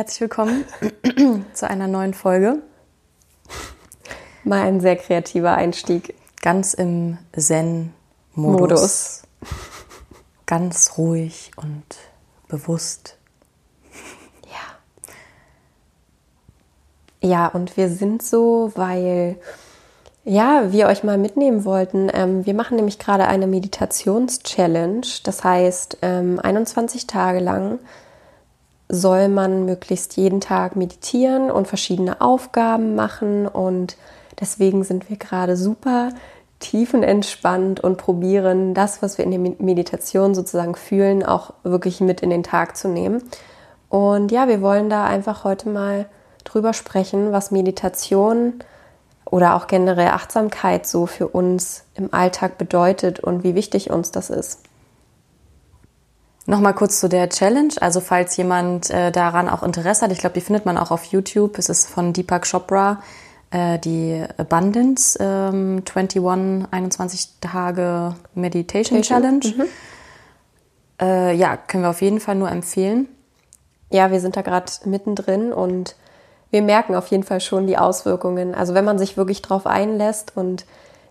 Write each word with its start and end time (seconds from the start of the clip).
herzlich 0.00 0.22
willkommen 0.22 0.64
zu 1.52 1.68
einer 1.68 1.86
neuen 1.86 2.14
Folge. 2.14 2.62
Mal 4.44 4.62
ein 4.62 4.80
sehr 4.80 4.96
kreativer 4.96 5.52
Einstieg. 5.52 6.14
Ganz 6.40 6.72
im 6.72 7.18
Zen-Modus. 7.36 7.92
Modus. 8.34 9.22
Ganz 10.46 10.96
ruhig 10.96 11.50
und 11.56 11.84
bewusst. 12.48 13.18
Ja. 14.46 14.78
Ja, 17.28 17.48
und 17.48 17.76
wir 17.76 17.90
sind 17.90 18.22
so, 18.22 18.72
weil 18.76 19.38
ja, 20.24 20.72
wir 20.72 20.86
euch 20.86 21.04
mal 21.04 21.18
mitnehmen 21.18 21.66
wollten. 21.66 22.10
Ähm, 22.14 22.46
wir 22.46 22.54
machen 22.54 22.76
nämlich 22.76 22.98
gerade 22.98 23.26
eine 23.26 23.46
Meditations-Challenge. 23.46 25.06
Das 25.24 25.44
heißt, 25.44 25.98
ähm, 26.00 26.40
21 26.40 27.06
Tage 27.06 27.40
lang 27.40 27.80
soll 28.90 29.28
man 29.28 29.64
möglichst 29.64 30.16
jeden 30.16 30.40
Tag 30.40 30.74
meditieren 30.74 31.50
und 31.50 31.68
verschiedene 31.68 32.20
Aufgaben 32.20 32.96
machen. 32.96 33.46
Und 33.46 33.96
deswegen 34.40 34.82
sind 34.82 35.08
wir 35.08 35.16
gerade 35.16 35.56
super 35.56 36.10
tiefenentspannt 36.58 37.80
und 37.80 37.96
probieren 37.96 38.74
das, 38.74 39.00
was 39.00 39.16
wir 39.16 39.24
in 39.24 39.30
der 39.30 39.54
Meditation 39.58 40.34
sozusagen 40.34 40.74
fühlen, 40.74 41.24
auch 41.24 41.54
wirklich 41.62 42.00
mit 42.00 42.20
in 42.20 42.30
den 42.30 42.42
Tag 42.42 42.76
zu 42.76 42.88
nehmen. 42.88 43.22
Und 43.88 44.30
ja, 44.30 44.46
wir 44.48 44.60
wollen 44.60 44.90
da 44.90 45.04
einfach 45.04 45.44
heute 45.44 45.68
mal 45.68 46.06
drüber 46.44 46.72
sprechen, 46.72 47.32
was 47.32 47.50
Meditation 47.50 48.54
oder 49.24 49.54
auch 49.54 49.68
generell 49.68 50.08
Achtsamkeit 50.08 50.86
so 50.86 51.06
für 51.06 51.28
uns 51.28 51.84
im 51.94 52.12
Alltag 52.12 52.58
bedeutet 52.58 53.20
und 53.20 53.44
wie 53.44 53.54
wichtig 53.54 53.90
uns 53.90 54.10
das 54.10 54.30
ist. 54.30 54.69
Nochmal 56.50 56.74
kurz 56.74 56.98
zu 56.98 57.08
der 57.08 57.28
Challenge. 57.28 57.74
Also 57.80 58.00
falls 58.00 58.36
jemand 58.36 58.90
äh, 58.90 59.12
daran 59.12 59.48
auch 59.48 59.62
Interesse 59.62 60.02
hat, 60.02 60.10
ich 60.10 60.18
glaube, 60.18 60.34
die 60.34 60.40
findet 60.40 60.66
man 60.66 60.78
auch 60.78 60.90
auf 60.90 61.04
YouTube. 61.04 61.56
Es 61.58 61.68
ist 61.68 61.86
von 61.86 62.12
Deepak 62.12 62.44
Chopra, 62.50 63.00
äh, 63.52 63.78
die 63.78 64.24
Abundance 64.36 65.16
ähm, 65.20 65.84
21, 65.94 66.20
21 66.72 67.28
Tage 67.40 68.16
Meditation 68.34 69.00
Challenge. 69.02 69.46
Mhm. 69.46 69.64
Äh, 71.00 71.36
ja, 71.36 71.56
können 71.56 71.84
wir 71.84 71.90
auf 71.90 72.02
jeden 72.02 72.18
Fall 72.18 72.34
nur 72.34 72.50
empfehlen. 72.50 73.06
Ja, 73.92 74.10
wir 74.10 74.18
sind 74.18 74.36
da 74.36 74.42
gerade 74.42 74.72
mittendrin 74.86 75.52
und 75.52 75.94
wir 76.50 76.62
merken 76.62 76.96
auf 76.96 77.06
jeden 77.06 77.22
Fall 77.22 77.40
schon 77.40 77.68
die 77.68 77.78
Auswirkungen. 77.78 78.56
Also 78.56 78.74
wenn 78.74 78.84
man 78.84 78.98
sich 78.98 79.16
wirklich 79.16 79.40
drauf 79.40 79.68
einlässt 79.68 80.32
und 80.34 80.66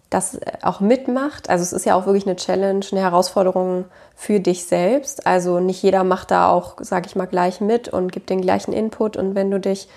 das 0.10 0.40
auch 0.64 0.80
mitmacht, 0.80 1.50
also 1.50 1.62
es 1.62 1.72
ist 1.72 1.86
ja 1.86 1.96
auch 1.96 2.06
wirklich 2.06 2.26
eine 2.26 2.36
Challenge, 2.36 2.84
eine 2.92 3.02
Herausforderung 3.02 3.86
für 4.16 4.40
dich 4.40 4.66
selbst. 4.66 5.28
Also 5.28 5.60
nicht 5.60 5.84
jeder 5.84 6.04
macht 6.04 6.32
da 6.32 6.50
auch, 6.50 6.78
sag 6.80 7.06
ich 7.06 7.16
mal, 7.16 7.28
gleich 7.28 7.62
mit 7.62 7.90
und 7.90 8.12
gibt 8.12 8.30
den 8.30 8.42
gleichen 8.42 8.74
Input. 8.74 9.18
Und 9.18 9.36
wenn 9.36 9.52
du 9.52 9.60
dich 9.60 9.88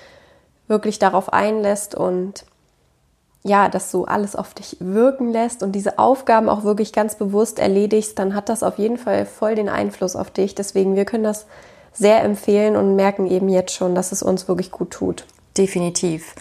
wirklich 0.68 0.98
darauf 0.98 1.32
einlässt 1.32 1.94
und 1.94 2.44
ja, 3.42 3.68
dass 3.68 3.90
du 3.90 4.04
alles 4.04 4.36
auf 4.36 4.54
dich 4.54 4.76
wirken 4.80 5.32
lässt 5.32 5.62
und 5.62 5.72
diese 5.72 5.98
Aufgaben 5.98 6.48
auch 6.48 6.62
wirklich 6.62 6.92
ganz 6.92 7.16
bewusst 7.16 7.58
erledigst, 7.58 8.18
dann 8.18 8.34
hat 8.34 8.48
das 8.48 8.62
auf 8.62 8.78
jeden 8.78 8.98
Fall 8.98 9.26
voll 9.26 9.54
den 9.54 9.68
Einfluss 9.68 10.14
auf 10.14 10.30
dich. 10.30 10.54
Deswegen, 10.54 10.94
wir 10.94 11.06
können 11.06 11.24
das 11.24 11.46
sehr 11.92 12.22
empfehlen 12.22 12.76
und 12.76 12.96
merken 12.96 13.26
eben 13.26 13.48
jetzt 13.48 13.74
schon, 13.74 13.94
dass 13.94 14.12
es 14.12 14.22
uns 14.22 14.46
wirklich 14.46 14.70
gut 14.70 14.90
tut. 14.90 15.24
Definitiv. 15.56 16.34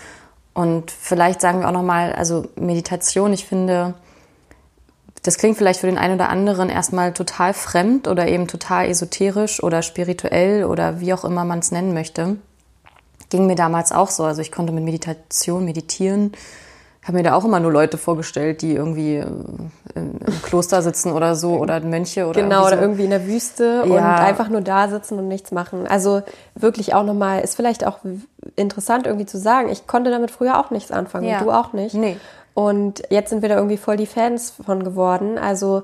Und 0.53 0.91
vielleicht 0.91 1.41
sagen 1.41 1.61
wir 1.61 1.67
auch 1.67 1.73
nochmal, 1.73 2.13
also 2.13 2.45
Meditation, 2.55 3.31
ich 3.31 3.45
finde, 3.45 3.93
das 5.23 5.37
klingt 5.37 5.57
vielleicht 5.57 5.79
für 5.79 5.87
den 5.87 5.97
einen 5.97 6.15
oder 6.15 6.29
anderen 6.29 6.69
erstmal 6.69 7.13
total 7.13 7.53
fremd 7.53 8.07
oder 8.07 8.27
eben 8.27 8.47
total 8.47 8.87
esoterisch 8.87 9.63
oder 9.63 9.81
spirituell 9.81 10.65
oder 10.65 10.99
wie 10.99 11.13
auch 11.13 11.23
immer 11.23 11.45
man 11.45 11.59
es 11.59 11.71
nennen 11.71 11.93
möchte. 11.93 12.37
Ging 13.29 13.47
mir 13.47 13.55
damals 13.55 13.91
auch 13.91 14.09
so. 14.09 14.23
Also 14.23 14.41
ich 14.41 14.51
konnte 14.51 14.73
mit 14.73 14.83
Meditation 14.83 15.63
meditieren 15.63 16.33
habe 17.03 17.17
mir 17.17 17.23
da 17.23 17.33
auch 17.35 17.43
immer 17.43 17.59
nur 17.59 17.71
Leute 17.71 17.97
vorgestellt, 17.97 18.61
die 18.61 18.73
irgendwie 18.75 19.15
äh, 19.15 19.25
im, 19.95 20.19
Kloster 20.43 20.81
sitzen 20.81 21.11
oder 21.11 21.35
so 21.35 21.57
oder 21.57 21.79
Mönche 21.79 22.27
oder 22.27 22.41
genau 22.41 22.61
so. 22.61 22.67
oder 22.67 22.81
irgendwie 22.81 23.05
in 23.05 23.09
der 23.09 23.25
Wüste 23.25 23.83
ja. 23.87 23.93
und 23.93 23.99
einfach 23.99 24.49
nur 24.49 24.61
da 24.61 24.87
sitzen 24.87 25.17
und 25.17 25.27
nichts 25.27 25.51
machen. 25.51 25.87
Also 25.87 26.21
wirklich 26.53 26.93
auch 26.93 27.03
nochmal 27.03 27.41
ist 27.41 27.55
vielleicht 27.55 27.85
auch 27.85 27.99
interessant 28.55 29.07
irgendwie 29.07 29.25
zu 29.25 29.39
sagen. 29.39 29.69
Ich 29.69 29.87
konnte 29.87 30.11
damit 30.11 30.29
früher 30.29 30.59
auch 30.59 30.69
nichts 30.69 30.91
anfangen, 30.91 31.27
ja. 31.27 31.39
du 31.39 31.51
auch 31.51 31.73
nicht. 31.73 31.95
Nee. 31.95 32.17
Und 32.53 33.01
jetzt 33.09 33.29
sind 33.29 33.41
wir 33.41 33.49
da 33.49 33.55
irgendwie 33.55 33.77
voll 33.77 33.97
die 33.97 34.05
Fans 34.05 34.53
von 34.63 34.83
geworden. 34.83 35.37
Also 35.37 35.83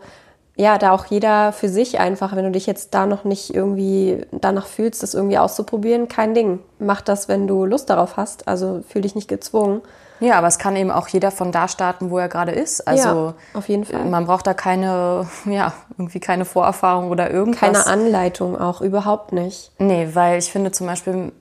ja, 0.57 0.79
da 0.79 0.91
auch 0.91 1.05
jeder 1.05 1.53
für 1.53 1.69
sich 1.69 1.99
einfach, 1.99 2.35
wenn 2.35 2.43
du 2.43 2.51
dich 2.51 2.65
jetzt 2.65 2.95
da 2.95 3.05
noch 3.05 3.23
nicht 3.23 3.53
irgendwie 3.53 4.25
danach 4.31 4.65
fühlst, 4.65 5.03
das 5.03 5.13
irgendwie 5.13 5.37
auszuprobieren, 5.37 6.07
kein 6.07 6.33
Ding. 6.33 6.59
Mach 6.79 7.01
das, 7.01 7.27
wenn 7.27 7.47
du 7.47 7.63
Lust 7.65 7.91
darauf 7.91 8.17
hast. 8.17 8.47
Also 8.47 8.83
fühl 8.89 9.03
dich 9.03 9.13
nicht 9.13 9.27
gezwungen. 9.27 9.81
Ja, 10.19 10.39
aber 10.39 10.47
es 10.47 10.57
kann 10.57 10.75
eben 10.75 10.89
auch 10.89 11.07
jeder 11.09 11.29
von 11.29 11.51
da 11.51 11.67
starten, 11.67 12.09
wo 12.09 12.17
er 12.17 12.27
gerade 12.27 12.51
ist. 12.51 12.87
Also 12.87 13.07
ja, 13.07 13.33
auf 13.53 13.69
jeden 13.69 13.85
Fall. 13.85 14.05
Man 14.05 14.25
braucht 14.25 14.47
da 14.47 14.55
keine, 14.55 15.27
ja, 15.45 15.73
irgendwie 15.95 16.19
keine 16.19 16.43
Vorerfahrung 16.43 17.11
oder 17.11 17.29
irgendwas. 17.29 17.59
Keine 17.59 17.85
Anleitung 17.85 18.59
auch, 18.59 18.81
überhaupt 18.81 19.33
nicht. 19.33 19.71
Nee, 19.77 20.09
weil 20.13 20.39
ich 20.39 20.51
finde 20.51 20.71
zum 20.71 20.87
Beispiel, 20.87 21.31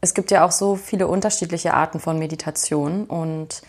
es 0.00 0.14
gibt 0.14 0.30
ja 0.30 0.46
auch 0.46 0.50
so 0.50 0.76
viele 0.76 1.08
unterschiedliche 1.08 1.74
Arten 1.74 2.00
von 2.00 2.18
Meditation 2.18 3.04
und 3.04 3.60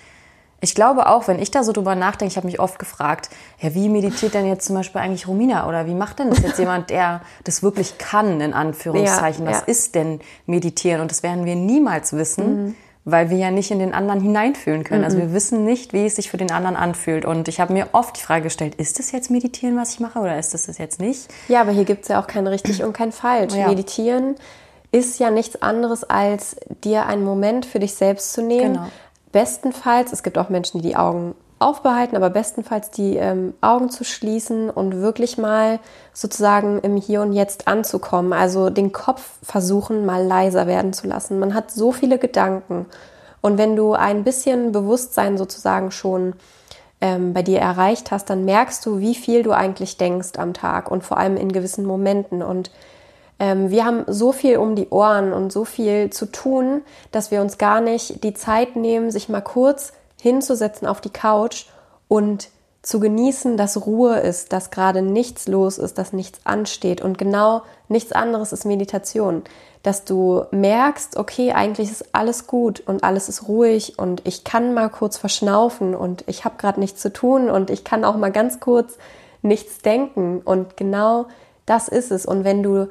ich 0.64 0.76
glaube 0.76 1.08
auch, 1.08 1.28
wenn 1.28 1.40
ich 1.40 1.52
da 1.52 1.64
so 1.64 1.72
drüber 1.72 1.96
nachdenke, 1.96 2.32
ich 2.32 2.38
habe 2.38 2.48
mich 2.48 2.60
oft 2.60 2.80
gefragt, 2.80 3.30
ja, 3.60 3.74
wie 3.76 3.90
meditiert 3.90 4.34
denn 4.34 4.48
jetzt 4.48 4.66
zum 4.66 4.76
Beispiel 4.76 5.02
eigentlich 5.02 5.28
Romina 5.28 5.68
oder 5.68 5.86
wie 5.86 5.94
macht 5.94 6.20
denn 6.20 6.30
das 6.30 6.42
jetzt 6.42 6.60
jemand, 6.60 6.90
der 6.90 7.22
das 7.44 7.64
wirklich 7.64 7.98
kann, 7.98 8.42
in 8.42 8.54
Anführungszeichen? 8.54 9.46
Ja, 9.46 9.52
Was 9.52 9.62
ja. 9.62 9.68
ist 9.68 9.96
denn 9.96 10.20
meditieren? 10.46 11.02
Und 11.02 11.12
das 11.12 11.24
werden 11.24 11.46
wir 11.46 11.56
niemals 11.56 12.14
wissen. 12.14 12.66
Mhm 12.66 12.76
weil 13.06 13.30
wir 13.30 13.38
ja 13.38 13.52
nicht 13.52 13.70
in 13.70 13.80
den 13.80 13.94
anderen 13.94 14.22
hineinfühlen 14.22 14.84
können. 14.84 15.02
Mhm. 15.02 15.06
Also 15.06 15.18
wir 15.18 15.34
wissen 15.34 15.66
nicht, 15.66 15.92
wie 15.94 16.06
es 16.06 16.16
sich 16.16 16.30
für 16.30 16.38
den 16.38 16.52
anderen 16.52 16.76
anfühlt. 16.76 17.26
Und 17.26 17.48
ich 17.48 17.60
habe 17.60 17.74
mir 17.74 17.90
oft 17.92 18.16
die 18.18 18.22
Frage 18.22 18.44
gestellt, 18.44 18.76
ist 18.76 19.00
das 19.00 19.12
jetzt 19.12 19.30
Meditieren, 19.30 19.76
was 19.78 19.94
ich 19.94 20.00
mache, 20.00 20.20
oder 20.20 20.40
ist 20.40 20.54
das 20.54 20.68
das 20.68 20.78
jetzt 20.78 21.00
nicht? 21.02 21.28
Ja, 21.50 21.62
aber 21.62 21.72
hier 21.72 21.84
gibt 21.84 22.04
es 22.04 22.08
ja 22.08 22.22
auch 22.22 22.28
kein 22.28 22.48
richtig 22.48 22.84
und 22.84 22.94
kein 22.94 23.12
falsch. 23.12 23.54
Ja. 23.64 23.68
Meditieren 23.68 24.36
ist 24.92 25.20
ja 25.20 25.32
nichts 25.32 25.62
anderes, 25.62 26.04
als 26.04 26.56
dir 26.84 27.06
einen 27.06 27.24
Moment 27.24 27.66
für 27.66 27.80
dich 27.80 27.94
selbst 27.94 28.34
zu 28.34 28.42
nehmen. 28.42 28.74
Genau. 28.74 28.88
Bestenfalls, 29.34 30.14
es 30.14 30.24
gibt 30.24 30.38
auch 30.38 30.48
Menschen, 30.48 30.82
die 30.82 30.88
die 30.88 30.96
Augen 30.96 31.36
aufbehalten, 31.60 32.16
aber 32.16 32.30
bestenfalls 32.30 32.92
die 32.92 33.16
ähm, 33.16 33.54
Augen 33.62 33.90
zu 33.90 34.04
schließen 34.04 34.70
und 34.70 35.02
wirklich 35.02 35.38
mal 35.38 35.80
sozusagen 36.14 36.80
im 36.80 36.98
Hier 36.98 37.22
und 37.22 37.34
Jetzt 37.34 37.68
anzukommen. 37.68 38.32
Also 38.32 38.70
den 38.70 38.92
Kopf 38.92 39.38
versuchen, 39.42 40.06
mal 40.06 40.26
leiser 40.26 40.68
werden 40.68 40.94
zu 40.94 41.08
lassen. 41.08 41.40
Man 41.40 41.54
hat 41.54 41.72
so 41.72 41.92
viele 41.92 42.20
Gedanken. 42.20 42.86
Und 43.42 43.58
wenn 43.58 43.76
du 43.76 43.94
ein 43.94 44.24
bisschen 44.24 44.72
Bewusstsein 44.72 45.38
sozusagen 45.38 45.92
schon 45.92 46.34
ähm, 47.02 47.34
bei 47.34 47.42
dir 47.42 47.60
erreicht 47.60 48.12
hast, 48.12 48.30
dann 48.30 48.46
merkst 48.46 48.86
du, 48.86 49.00
wie 49.00 49.16
viel 49.16 49.44
du 49.44 49.52
eigentlich 49.52 49.98
denkst 49.98 50.38
am 50.38 50.54
Tag 50.54 50.92
und 50.92 51.04
vor 51.04 51.18
allem 51.18 51.38
in 51.38 51.52
gewissen 51.52 51.86
Momenten. 51.86 52.44
Und 52.44 52.72
ähm, 53.40 53.70
wir 53.70 53.86
haben 53.86 54.04
so 54.08 54.32
viel 54.32 54.58
um 54.58 54.76
die 54.76 54.90
Ohren 54.90 55.34
und 55.34 55.52
so 55.52 55.66
viel 55.66 56.10
zu 56.10 56.26
tun, 56.28 56.82
dass 57.12 57.32
wir 57.32 57.42
uns 57.42 57.58
gar 57.58 57.82
nicht 57.82 58.24
die 58.24 58.34
Zeit 58.34 58.76
nehmen, 58.76 59.12
sich 59.12 59.30
mal 59.30 59.42
kurz 59.42 59.94
hinzusetzen 60.22 60.88
auf 60.88 61.02
die 61.02 61.10
Couch 61.10 61.66
und 62.08 62.50
zu 62.84 63.00
genießen, 63.00 63.56
dass 63.56 63.86
Ruhe 63.86 64.20
ist, 64.20 64.52
dass 64.52 64.70
gerade 64.70 65.02
nichts 65.02 65.48
los 65.48 65.78
ist, 65.78 65.98
dass 65.98 66.12
nichts 66.12 66.40
ansteht. 66.44 67.02
Und 67.02 67.18
genau 67.18 67.64
nichts 67.88 68.12
anderes 68.12 68.52
ist 68.52 68.66
Meditation. 68.66 69.44
Dass 69.84 70.04
du 70.04 70.44
merkst, 70.52 71.18
okay, 71.18 71.54
eigentlich 71.54 71.90
ist 71.90 72.14
alles 72.14 72.46
gut 72.46 72.84
und 72.86 73.04
alles 73.04 73.30
ist 73.30 73.48
ruhig 73.48 73.98
und 74.00 74.22
ich 74.26 74.44
kann 74.44 74.74
mal 74.74 74.90
kurz 74.90 75.18
verschnaufen 75.18 75.96
und 75.96 76.24
ich 76.28 76.46
habe 76.46 76.56
gerade 76.58 76.80
nichts 76.80 77.02
zu 77.02 77.12
tun 77.12 77.50
und 77.50 77.70
ich 77.70 77.84
kann 77.84 78.06
auch 78.06 78.16
mal 78.18 78.32
ganz 78.32 78.60
kurz 78.60 78.98
nichts 79.42 79.80
denken. 79.80 80.42
Und 80.44 80.76
genau 80.76 81.28
das 81.66 81.88
ist 81.88 82.12
es. 82.12 82.26
Und 82.26 82.44
wenn 82.44 82.64
du 82.64 82.90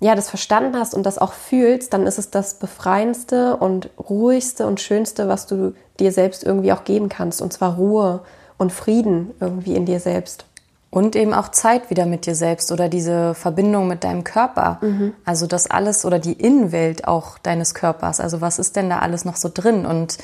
ja, 0.00 0.14
das 0.14 0.30
verstanden 0.30 0.76
hast 0.76 0.94
und 0.94 1.04
das 1.04 1.18
auch 1.18 1.34
fühlst, 1.34 1.92
dann 1.92 2.06
ist 2.06 2.18
es 2.18 2.30
das 2.30 2.54
befreiendste 2.54 3.56
und 3.56 3.90
ruhigste 3.98 4.66
und 4.66 4.80
schönste, 4.80 5.28
was 5.28 5.46
du 5.46 5.74
dir 5.98 6.10
selbst 6.10 6.42
irgendwie 6.42 6.72
auch 6.72 6.84
geben 6.84 7.10
kannst. 7.10 7.42
Und 7.42 7.52
zwar 7.52 7.76
Ruhe 7.76 8.20
und 8.56 8.72
Frieden 8.72 9.32
irgendwie 9.40 9.76
in 9.76 9.84
dir 9.84 10.00
selbst. 10.00 10.46
Und 10.88 11.14
eben 11.14 11.34
auch 11.34 11.50
Zeit 11.50 11.90
wieder 11.90 12.06
mit 12.06 12.26
dir 12.26 12.34
selbst 12.34 12.72
oder 12.72 12.88
diese 12.88 13.34
Verbindung 13.34 13.86
mit 13.86 14.02
deinem 14.02 14.24
Körper. 14.24 14.78
Mhm. 14.80 15.12
Also 15.24 15.46
das 15.46 15.70
alles 15.70 16.04
oder 16.04 16.18
die 16.18 16.32
Innenwelt 16.32 17.06
auch 17.06 17.38
deines 17.38 17.74
Körpers. 17.74 18.20
Also 18.20 18.40
was 18.40 18.58
ist 18.58 18.76
denn 18.76 18.88
da 18.90 19.00
alles 19.00 19.24
noch 19.24 19.36
so 19.36 19.50
drin? 19.52 19.84
Und 19.84 20.16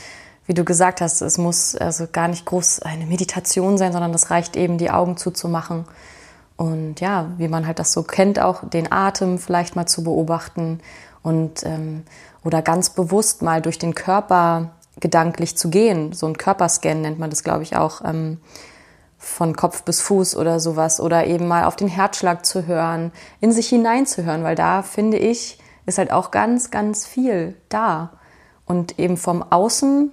wie 0.47 0.55
du 0.55 0.65
gesagt 0.65 1.03
hast, 1.03 1.21
es 1.21 1.39
muss 1.39 1.77
also 1.77 2.07
gar 2.11 2.29
nicht 2.29 2.47
groß 2.47 2.81
eine 2.81 3.07
Meditation 3.07 3.77
sein, 3.77 3.93
sondern 3.93 4.13
das 4.13 4.31
reicht 4.31 4.57
eben, 4.57 4.79
die 4.79 4.91
Augen 4.91 5.19
zuzumachen 5.19 5.85
und 6.57 7.01
ja, 7.01 7.31
wie 7.37 7.49
man 7.49 7.67
halt 7.67 7.79
das 7.79 7.93
so 7.93 8.03
kennt, 8.03 8.39
auch 8.39 8.69
den 8.69 8.91
Atem 8.91 9.39
vielleicht 9.39 9.77
mal 9.77 9.87
zu 9.87 10.03
beobachten 10.03 10.81
und 11.23 11.65
ähm, 11.65 12.05
oder 12.45 12.63
ganz 12.63 12.91
bewusst 12.91 13.43
mal 13.43 13.61
durch 13.61 13.79
den 13.79 13.95
Körper 13.95 14.71
gedanklich 15.01 15.57
zu 15.57 15.69
gehen. 15.69 16.13
So 16.13 16.27
ein 16.27 16.39
Körperscan 16.39 17.03
nennt 17.03 17.19
man 17.19 17.31
das, 17.31 17.43
glaube 17.45 17.63
ich, 17.63 17.77
auch. 17.77 18.03
Ähm, 18.05 18.39
von 19.19 19.57
Kopf 19.57 19.83
bis 19.83 20.01
Fuß 20.03 20.37
oder 20.37 20.61
sowas 20.61 21.01
oder 21.01 21.27
eben 21.27 21.49
mal 21.49 21.65
auf 21.65 21.75
den 21.75 21.89
Herzschlag 21.89 22.47
zu 22.47 22.67
hören, 22.67 23.13
in 23.41 23.51
sich 23.51 23.69
hineinzuhören, 23.69 24.45
weil 24.45 24.55
da 24.55 24.83
finde 24.83 25.17
ich, 25.19 25.59
ist 25.85 25.99
halt 25.99 26.13
auch 26.13 26.31
ganz, 26.31 26.71
ganz 26.71 27.07
viel 27.07 27.57
da. 27.69 28.13
Und 28.67 28.99
eben 28.99 29.17
vom 29.17 29.43
Außen 29.43 30.13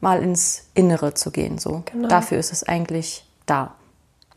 mal 0.00 0.22
ins 0.22 0.68
Innere 0.74 1.14
zu 1.14 1.30
gehen. 1.30 1.58
So. 1.58 1.82
Genau. 1.92 2.08
Dafür 2.08 2.38
ist 2.38 2.52
es 2.52 2.62
eigentlich 2.62 3.24
da. 3.46 3.74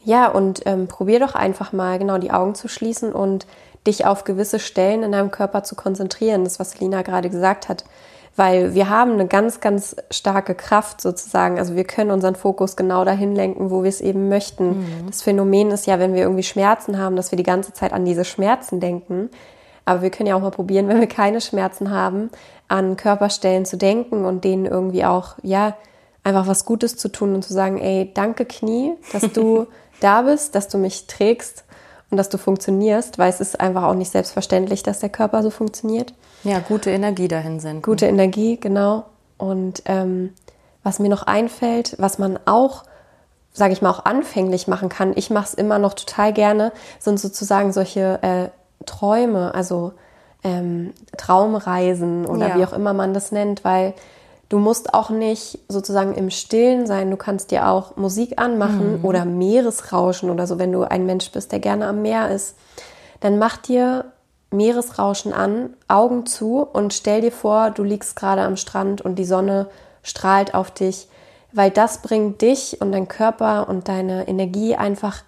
Ja, 0.03 0.27
und 0.27 0.61
ähm, 0.65 0.87
probier 0.87 1.19
doch 1.19 1.35
einfach 1.35 1.71
mal 1.73 1.99
genau 1.99 2.17
die 2.17 2.31
Augen 2.31 2.55
zu 2.55 2.67
schließen 2.67 3.13
und 3.13 3.45
dich 3.87 4.05
auf 4.05 4.23
gewisse 4.23 4.59
Stellen 4.59 5.03
in 5.03 5.11
deinem 5.11 5.31
Körper 5.31 5.63
zu 5.63 5.75
konzentrieren. 5.75 6.43
Das, 6.43 6.59
was 6.59 6.79
Lina 6.79 7.01
gerade 7.01 7.29
gesagt 7.29 7.69
hat. 7.69 7.85
Weil 8.35 8.73
wir 8.73 8.89
haben 8.89 9.11
eine 9.11 9.27
ganz, 9.27 9.59
ganz 9.59 9.95
starke 10.09 10.55
Kraft 10.55 11.01
sozusagen. 11.01 11.59
Also 11.59 11.75
wir 11.75 11.83
können 11.83 12.09
unseren 12.09 12.35
Fokus 12.35 12.75
genau 12.75 13.05
dahin 13.05 13.35
lenken, 13.35 13.69
wo 13.69 13.83
wir 13.83 13.89
es 13.89 14.01
eben 14.01 14.27
möchten. 14.27 14.79
Mhm. 14.79 15.07
Das 15.07 15.21
Phänomen 15.21 15.69
ist 15.69 15.85
ja, 15.85 15.99
wenn 15.99 16.15
wir 16.15 16.23
irgendwie 16.23 16.43
Schmerzen 16.43 16.97
haben, 16.97 17.15
dass 17.15 17.31
wir 17.31 17.37
die 17.37 17.43
ganze 17.43 17.73
Zeit 17.73 17.93
an 17.93 18.05
diese 18.05 18.25
Schmerzen 18.25 18.79
denken. 18.79 19.29
Aber 19.85 20.01
wir 20.01 20.09
können 20.09 20.27
ja 20.27 20.35
auch 20.35 20.41
mal 20.41 20.49
probieren, 20.49 20.87
wenn 20.87 20.99
wir 20.99 21.07
keine 21.07 21.41
Schmerzen 21.41 21.91
haben, 21.91 22.31
an 22.67 22.97
Körperstellen 22.97 23.65
zu 23.65 23.77
denken 23.77 24.25
und 24.25 24.43
denen 24.43 24.65
irgendwie 24.65 25.05
auch, 25.05 25.35
ja, 25.43 25.75
einfach 26.23 26.47
was 26.47 26.65
Gutes 26.65 26.95
zu 26.95 27.09
tun 27.09 27.35
und 27.35 27.43
zu 27.43 27.53
sagen, 27.53 27.77
ey, 27.77 28.09
danke 28.13 28.45
Knie, 28.45 28.93
dass 29.11 29.31
du 29.31 29.67
da 30.03 30.23
bist, 30.23 30.55
dass 30.55 30.67
du 30.67 30.77
mich 30.77 31.07
trägst 31.07 31.63
und 32.09 32.17
dass 32.17 32.29
du 32.29 32.37
funktionierst, 32.37 33.17
weil 33.17 33.29
es 33.29 33.39
ist 33.39 33.59
einfach 33.59 33.83
auch 33.83 33.95
nicht 33.95 34.11
selbstverständlich, 34.11 34.83
dass 34.83 34.99
der 34.99 35.09
Körper 35.09 35.41
so 35.41 35.49
funktioniert. 35.49 36.13
Ja, 36.43 36.59
gute 36.59 36.91
Energie 36.91 37.27
dahin 37.27 37.59
sind. 37.59 37.81
Gute 37.83 38.05
Energie, 38.05 38.59
genau. 38.59 39.05
Und 39.37 39.83
ähm, 39.85 40.33
was 40.83 40.99
mir 40.99 41.09
noch 41.09 41.23
einfällt, 41.23 41.95
was 41.97 42.19
man 42.19 42.37
auch, 42.45 42.83
sage 43.53 43.73
ich 43.73 43.81
mal, 43.81 43.89
auch 43.89 44.05
anfänglich 44.05 44.67
machen 44.67 44.89
kann, 44.89 45.13
ich 45.15 45.29
mache 45.29 45.45
es 45.45 45.53
immer 45.53 45.79
noch 45.79 45.93
total 45.93 46.33
gerne, 46.33 46.71
sind 46.99 47.19
sozusagen 47.19 47.71
solche 47.71 48.21
äh, 48.21 48.49
Träume, 48.85 49.55
also 49.55 49.93
ähm, 50.43 50.93
Traumreisen 51.17 52.25
oder 52.25 52.49
ja. 52.49 52.57
wie 52.57 52.65
auch 52.65 52.73
immer 52.73 52.93
man 52.93 53.13
das 53.13 53.31
nennt, 53.31 53.63
weil 53.63 53.93
du 54.49 54.59
musst 54.59 54.93
auch 54.93 55.09
nicht 55.09 55.59
sozusagen 55.67 56.13
im 56.15 56.29
Stillen 56.29 56.85
sein. 56.85 57.11
Du 57.11 57.17
kannst 57.17 57.51
dir 57.51 57.67
auch 57.67 57.95
Musik 57.95 58.39
anmachen 58.39 58.99
mhm. 58.99 59.05
oder 59.05 59.25
Meeresrauschen 59.25 60.29
oder 60.29 60.47
so, 60.47 60.59
wenn 60.59 60.71
du 60.71 60.83
ein 60.83 61.05
Mensch 61.05 61.31
bist, 61.31 61.51
der 61.51 61.59
gerne 61.59 61.87
am 61.87 62.01
Meer 62.01 62.29
ist. 62.29 62.55
Dann 63.19 63.37
mach 63.37 63.57
dir 63.57 64.05
Meeresrauschen 64.51 65.33
an, 65.33 65.73
Augen 65.87 66.25
zu 66.25 66.61
und 66.61 66.93
stell 66.93 67.21
dir 67.21 67.31
vor, 67.31 67.71
du 67.71 67.83
liegst 67.83 68.15
gerade 68.15 68.41
am 68.41 68.57
Strand 68.57 69.01
und 69.01 69.15
die 69.15 69.25
Sonne 69.25 69.67
strahlt 70.03 70.53
auf 70.53 70.69
dich, 70.69 71.07
weil 71.51 71.71
das 71.71 72.01
bringt 72.01 72.41
dich 72.41 72.79
und 72.81 72.91
dein 72.91 73.07
Körper 73.07 73.67
und 73.69 73.87
deine 73.87 74.27
Energie 74.27 74.75
einfach 74.75 75.23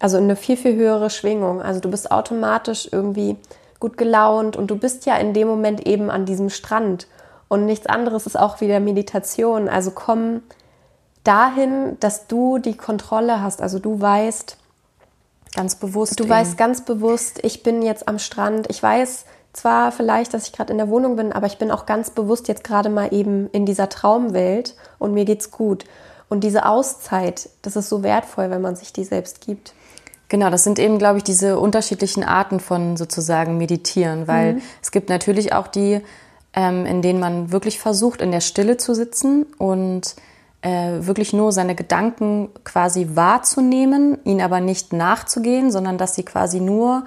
also 0.00 0.18
in 0.18 0.24
eine 0.24 0.36
viel, 0.36 0.56
viel 0.56 0.74
höhere 0.74 1.10
Schwingung. 1.10 1.62
Also 1.62 1.80
du 1.80 1.90
bist 1.90 2.10
automatisch 2.10 2.88
irgendwie 2.90 3.36
gut 3.78 3.96
gelaunt 3.96 4.56
und 4.56 4.70
du 4.70 4.76
bist 4.76 5.06
ja 5.06 5.16
in 5.16 5.34
dem 5.34 5.48
Moment 5.48 5.86
eben 5.86 6.10
an 6.10 6.26
diesem 6.26 6.50
Strand. 6.50 7.06
Und 7.48 7.66
nichts 7.66 7.86
anderes 7.86 8.26
ist 8.26 8.38
auch 8.38 8.60
wieder 8.60 8.80
Meditation. 8.80 9.68
Also 9.68 9.90
komm 9.90 10.42
dahin, 11.24 11.96
dass 12.00 12.26
du 12.26 12.58
die 12.58 12.76
Kontrolle 12.76 13.40
hast. 13.40 13.62
Also 13.62 13.78
du 13.78 14.00
weißt 14.00 14.56
ganz 15.54 15.76
bewusst. 15.76 16.18
Du 16.18 16.24
eben. 16.24 16.32
weißt 16.32 16.56
ganz 16.56 16.84
bewusst, 16.84 17.40
ich 17.42 17.62
bin 17.62 17.82
jetzt 17.82 18.08
am 18.08 18.18
Strand. 18.18 18.68
Ich 18.70 18.82
weiß 18.82 19.24
zwar 19.52 19.92
vielleicht, 19.92 20.34
dass 20.34 20.46
ich 20.46 20.52
gerade 20.52 20.72
in 20.72 20.78
der 20.78 20.88
Wohnung 20.88 21.16
bin, 21.16 21.32
aber 21.32 21.46
ich 21.46 21.58
bin 21.58 21.70
auch 21.70 21.86
ganz 21.86 22.10
bewusst 22.10 22.48
jetzt 22.48 22.64
gerade 22.64 22.88
mal 22.88 23.14
eben 23.14 23.48
in 23.50 23.66
dieser 23.66 23.88
Traumwelt 23.88 24.74
und 24.98 25.14
mir 25.14 25.24
geht's 25.24 25.50
gut. 25.50 25.84
Und 26.28 26.42
diese 26.42 26.66
Auszeit, 26.66 27.48
das 27.62 27.76
ist 27.76 27.88
so 27.88 28.02
wertvoll, 28.02 28.50
wenn 28.50 28.60
man 28.60 28.76
sich 28.76 28.92
die 28.92 29.04
selbst 29.04 29.40
gibt. 29.40 29.74
Genau, 30.28 30.50
das 30.50 30.64
sind 30.64 30.78
eben, 30.78 30.98
glaube 30.98 31.18
ich, 31.18 31.24
diese 31.24 31.58
unterschiedlichen 31.58 32.24
Arten 32.24 32.58
von 32.58 32.96
sozusagen 32.96 33.56
Meditieren, 33.58 34.26
weil 34.26 34.54
mhm. 34.54 34.62
es 34.82 34.90
gibt 34.90 35.08
natürlich 35.08 35.52
auch 35.52 35.68
die, 35.68 36.00
ähm, 36.54 36.86
in 36.86 37.02
denen 37.02 37.20
man 37.20 37.52
wirklich 37.52 37.78
versucht, 37.78 38.20
in 38.20 38.30
der 38.30 38.40
Stille 38.40 38.76
zu 38.76 38.94
sitzen 38.94 39.44
und 39.58 40.14
äh, 40.62 41.06
wirklich 41.06 41.32
nur 41.32 41.52
seine 41.52 41.74
Gedanken 41.74 42.48
quasi 42.64 43.08
wahrzunehmen, 43.14 44.18
ihnen 44.24 44.40
aber 44.40 44.60
nicht 44.60 44.92
nachzugehen, 44.92 45.70
sondern 45.70 45.98
dass 45.98 46.14
sie 46.14 46.22
quasi 46.22 46.60
nur, 46.60 47.04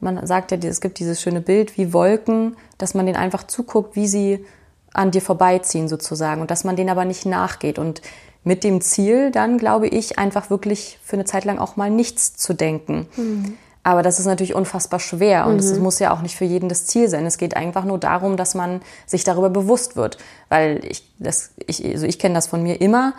man 0.00 0.26
sagt 0.26 0.52
ja, 0.52 0.58
es 0.58 0.80
gibt 0.80 0.98
dieses 0.98 1.20
schöne 1.20 1.40
Bild 1.40 1.76
wie 1.76 1.92
Wolken, 1.92 2.56
dass 2.78 2.94
man 2.94 3.06
denen 3.06 3.18
einfach 3.18 3.46
zuguckt, 3.46 3.96
wie 3.96 4.06
sie 4.06 4.44
an 4.92 5.10
dir 5.10 5.22
vorbeiziehen 5.22 5.88
sozusagen 5.88 6.40
und 6.40 6.50
dass 6.50 6.64
man 6.64 6.76
denen 6.76 6.90
aber 6.90 7.04
nicht 7.04 7.26
nachgeht 7.26 7.78
und 7.78 8.02
mit 8.42 8.64
dem 8.64 8.80
Ziel 8.80 9.30
dann, 9.30 9.58
glaube 9.58 9.86
ich, 9.86 10.18
einfach 10.18 10.50
wirklich 10.50 10.98
für 11.02 11.16
eine 11.16 11.24
Zeit 11.24 11.44
lang 11.44 11.58
auch 11.58 11.76
mal 11.76 11.90
nichts 11.90 12.36
zu 12.36 12.54
denken. 12.54 13.06
Mhm. 13.16 13.58
Aber 13.82 14.02
das 14.02 14.20
ist 14.20 14.26
natürlich 14.26 14.54
unfassbar 14.54 15.00
schwer 15.00 15.46
und 15.46 15.58
es 15.58 15.72
mhm. 15.72 15.82
muss 15.82 15.98
ja 15.98 16.12
auch 16.12 16.20
nicht 16.20 16.36
für 16.36 16.44
jeden 16.44 16.68
das 16.68 16.84
Ziel 16.84 17.08
sein. 17.08 17.24
Es 17.24 17.38
geht 17.38 17.56
einfach 17.56 17.84
nur 17.84 17.98
darum, 17.98 18.36
dass 18.36 18.54
man 18.54 18.82
sich 19.06 19.24
darüber 19.24 19.48
bewusst 19.48 19.96
wird. 19.96 20.18
Weil 20.50 20.84
ich, 20.84 21.10
das, 21.18 21.52
ich, 21.66 21.84
also 21.86 22.06
ich 22.06 22.18
kenne 22.18 22.34
das 22.34 22.46
von 22.46 22.62
mir 22.62 22.80
immer. 22.80 23.14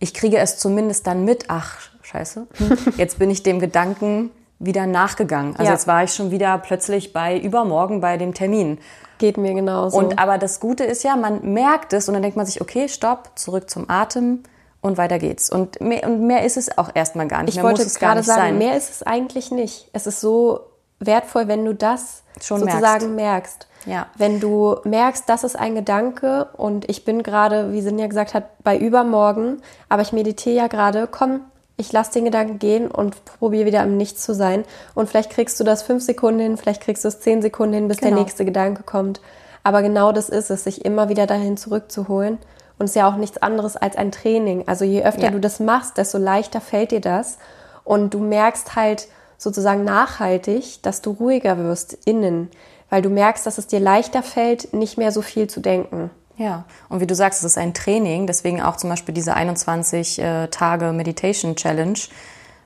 Ich 0.00 0.12
kriege 0.12 0.38
es 0.38 0.58
zumindest 0.58 1.06
dann 1.06 1.24
mit, 1.24 1.44
ach, 1.48 1.78
scheiße, 2.02 2.48
jetzt 2.96 3.20
bin 3.20 3.30
ich 3.30 3.44
dem 3.44 3.60
Gedanken 3.60 4.30
wieder 4.58 4.86
nachgegangen. 4.86 5.52
Also 5.52 5.64
ja. 5.64 5.72
jetzt 5.72 5.86
war 5.86 6.02
ich 6.02 6.12
schon 6.12 6.32
wieder 6.32 6.58
plötzlich 6.58 7.12
bei 7.12 7.38
übermorgen 7.38 8.00
bei 8.00 8.16
dem 8.16 8.34
Termin. 8.34 8.78
Geht 9.18 9.36
mir 9.36 9.54
genauso. 9.54 9.96
Und 9.96 10.18
aber 10.18 10.38
das 10.38 10.58
Gute 10.58 10.82
ist 10.82 11.04
ja, 11.04 11.14
man 11.14 11.52
merkt 11.52 11.92
es 11.92 12.08
und 12.08 12.14
dann 12.14 12.22
denkt 12.22 12.36
man 12.36 12.46
sich, 12.46 12.60
okay, 12.60 12.88
stopp, 12.88 13.30
zurück 13.36 13.70
zum 13.70 13.88
Atem 13.88 14.42
und 14.84 14.98
weiter 14.98 15.18
geht's. 15.18 15.48
Und 15.48 15.80
mehr, 15.80 16.04
und 16.04 16.26
mehr 16.26 16.44
ist 16.44 16.58
es 16.58 16.76
auch 16.76 16.90
erstmal 16.94 17.26
gar 17.26 17.42
nicht. 17.42 17.50
Ich 17.50 17.56
mehr 17.56 17.64
wollte 17.64 17.82
es 17.82 17.98
gerade 17.98 18.22
sagen, 18.22 18.40
sein. 18.40 18.58
mehr 18.58 18.76
ist 18.76 18.90
es 18.90 19.02
eigentlich 19.02 19.50
nicht. 19.50 19.88
Es 19.94 20.06
ist 20.06 20.20
so 20.20 20.60
wertvoll, 21.00 21.48
wenn 21.48 21.64
du 21.64 21.74
das 21.74 22.22
Schon 22.42 22.60
sozusagen 22.60 23.14
merkst. 23.14 23.66
merkst. 23.66 23.68
Ja. 23.86 24.06
Wenn 24.18 24.40
du 24.40 24.76
merkst, 24.84 25.26
das 25.26 25.42
ist 25.42 25.58
ein 25.58 25.74
Gedanke 25.74 26.48
und 26.56 26.88
ich 26.90 27.06
bin 27.06 27.22
gerade, 27.22 27.72
wie 27.72 27.80
Sinja 27.80 28.06
gesagt 28.08 28.34
hat, 28.34 28.62
bei 28.62 28.76
übermorgen, 28.76 29.62
aber 29.88 30.02
ich 30.02 30.12
meditiere 30.12 30.56
ja 30.56 30.66
gerade, 30.66 31.08
komm, 31.10 31.40
ich 31.78 31.90
lasse 31.90 32.12
den 32.12 32.26
Gedanken 32.26 32.58
gehen 32.58 32.90
und 32.90 33.24
probiere 33.24 33.64
wieder 33.64 33.82
im 33.82 33.96
Nichts 33.96 34.22
zu 34.22 34.34
sein. 34.34 34.64
Und 34.94 35.08
vielleicht 35.08 35.30
kriegst 35.30 35.58
du 35.58 35.64
das 35.64 35.82
fünf 35.82 36.04
Sekunden 36.04 36.40
hin, 36.40 36.56
vielleicht 36.58 36.82
kriegst 36.82 37.04
du 37.04 37.08
es 37.08 37.20
zehn 37.20 37.40
Sekunden 37.40 37.74
hin, 37.74 37.88
bis 37.88 37.98
genau. 37.98 38.16
der 38.16 38.24
nächste 38.24 38.44
Gedanke 38.44 38.82
kommt. 38.82 39.22
Aber 39.62 39.80
genau 39.80 40.12
das 40.12 40.28
ist 40.28 40.50
es, 40.50 40.64
sich 40.64 40.84
immer 40.84 41.08
wieder 41.08 41.26
dahin 41.26 41.56
zurückzuholen. 41.56 42.38
Und 42.78 42.86
es 42.86 42.92
ist 42.92 42.96
ja 42.96 43.08
auch 43.08 43.16
nichts 43.16 43.38
anderes 43.38 43.76
als 43.76 43.96
ein 43.96 44.12
Training. 44.12 44.64
Also 44.66 44.84
je 44.84 45.04
öfter 45.04 45.24
ja. 45.24 45.30
du 45.30 45.40
das 45.40 45.60
machst, 45.60 45.96
desto 45.96 46.18
leichter 46.18 46.60
fällt 46.60 46.90
dir 46.90 47.00
das. 47.00 47.38
Und 47.84 48.14
du 48.14 48.18
merkst 48.18 48.74
halt 48.76 49.08
sozusagen 49.38 49.84
nachhaltig, 49.84 50.82
dass 50.82 51.02
du 51.02 51.12
ruhiger 51.12 51.58
wirst 51.58 51.92
innen, 52.04 52.50
weil 52.90 53.02
du 53.02 53.10
merkst, 53.10 53.46
dass 53.46 53.58
es 53.58 53.66
dir 53.66 53.80
leichter 53.80 54.22
fällt, 54.22 54.72
nicht 54.72 54.98
mehr 54.98 55.12
so 55.12 55.22
viel 55.22 55.48
zu 55.48 55.60
denken. 55.60 56.10
Ja, 56.36 56.64
und 56.88 57.00
wie 57.00 57.06
du 57.06 57.14
sagst, 57.14 57.40
es 57.40 57.44
ist 57.52 57.58
ein 57.58 57.74
Training, 57.74 58.26
deswegen 58.26 58.60
auch 58.60 58.76
zum 58.76 58.90
Beispiel 58.90 59.14
diese 59.14 59.34
21 59.34 60.18
äh, 60.18 60.48
Tage 60.48 60.92
Meditation 60.92 61.54
Challenge, 61.54 61.98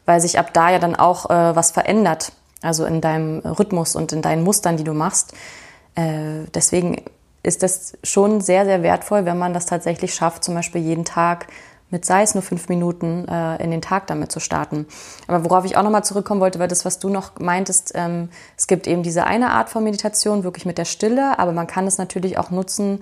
weil 0.06 0.20
sich 0.20 0.38
ab 0.38 0.54
da 0.54 0.70
ja 0.70 0.78
dann 0.78 0.96
auch 0.96 1.28
äh, 1.28 1.54
was 1.54 1.70
verändert, 1.70 2.32
also 2.62 2.86
in 2.86 3.02
deinem 3.02 3.40
Rhythmus 3.40 3.94
und 3.94 4.12
in 4.12 4.22
deinen 4.22 4.42
Mustern, 4.42 4.78
die 4.78 4.84
du 4.84 4.94
machst. 4.94 5.34
Äh, 5.96 6.44
deswegen 6.54 7.02
ist 7.42 7.62
das 7.62 7.96
schon 8.02 8.40
sehr, 8.40 8.64
sehr 8.64 8.82
wertvoll, 8.82 9.24
wenn 9.24 9.38
man 9.38 9.54
das 9.54 9.66
tatsächlich 9.66 10.14
schafft, 10.14 10.44
zum 10.44 10.54
Beispiel 10.54 10.80
jeden 10.80 11.04
Tag 11.04 11.46
mit 11.90 12.04
sei 12.04 12.22
es 12.22 12.34
nur 12.34 12.42
fünf 12.42 12.68
Minuten 12.68 13.26
äh, 13.28 13.62
in 13.62 13.70
den 13.70 13.80
Tag 13.80 14.06
damit 14.08 14.30
zu 14.30 14.40
starten. 14.40 14.86
Aber 15.26 15.44
worauf 15.44 15.64
ich 15.64 15.76
auch 15.76 15.82
nochmal 15.82 16.04
zurückkommen 16.04 16.40
wollte, 16.40 16.58
war 16.58 16.68
das, 16.68 16.84
was 16.84 16.98
du 16.98 17.08
noch 17.08 17.38
meintest. 17.38 17.92
Ähm, 17.94 18.28
es 18.56 18.66
gibt 18.66 18.86
eben 18.86 19.02
diese 19.02 19.24
eine 19.24 19.50
Art 19.50 19.70
von 19.70 19.84
Meditation, 19.84 20.44
wirklich 20.44 20.66
mit 20.66 20.76
der 20.76 20.84
Stille, 20.84 21.38
aber 21.38 21.52
man 21.52 21.66
kann 21.66 21.86
es 21.86 21.96
natürlich 21.96 22.36
auch 22.36 22.50
nutzen, 22.50 23.00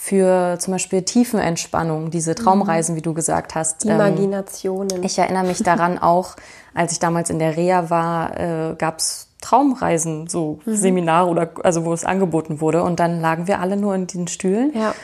für 0.00 0.56
zum 0.60 0.72
Beispiel 0.72 1.02
Tiefenentspannung, 1.02 2.12
diese 2.12 2.36
Traumreisen, 2.36 2.94
wie 2.94 3.02
du 3.02 3.14
gesagt 3.14 3.56
hast. 3.56 3.84
Ähm, 3.84 3.92
Imaginationen. 3.92 5.02
ich 5.02 5.18
erinnere 5.18 5.44
mich 5.44 5.58
daran 5.64 5.98
auch, 5.98 6.36
als 6.72 6.92
ich 6.92 7.00
damals 7.00 7.30
in 7.30 7.40
der 7.40 7.56
Reha 7.56 7.90
war, 7.90 8.38
äh, 8.38 8.74
gab 8.76 8.98
es 8.98 9.27
Traumreisen, 9.40 10.26
so 10.26 10.60
mhm. 10.64 10.74
Seminare 10.74 11.28
oder 11.28 11.50
also 11.62 11.84
wo 11.84 11.92
es 11.92 12.04
angeboten 12.04 12.60
wurde. 12.60 12.82
Und 12.82 13.00
dann 13.00 13.20
lagen 13.20 13.46
wir 13.46 13.60
alle 13.60 13.76
nur 13.76 13.94
in 13.94 14.06
diesen 14.06 14.28
Stühlen. 14.28 14.72
Ja. 14.74 14.94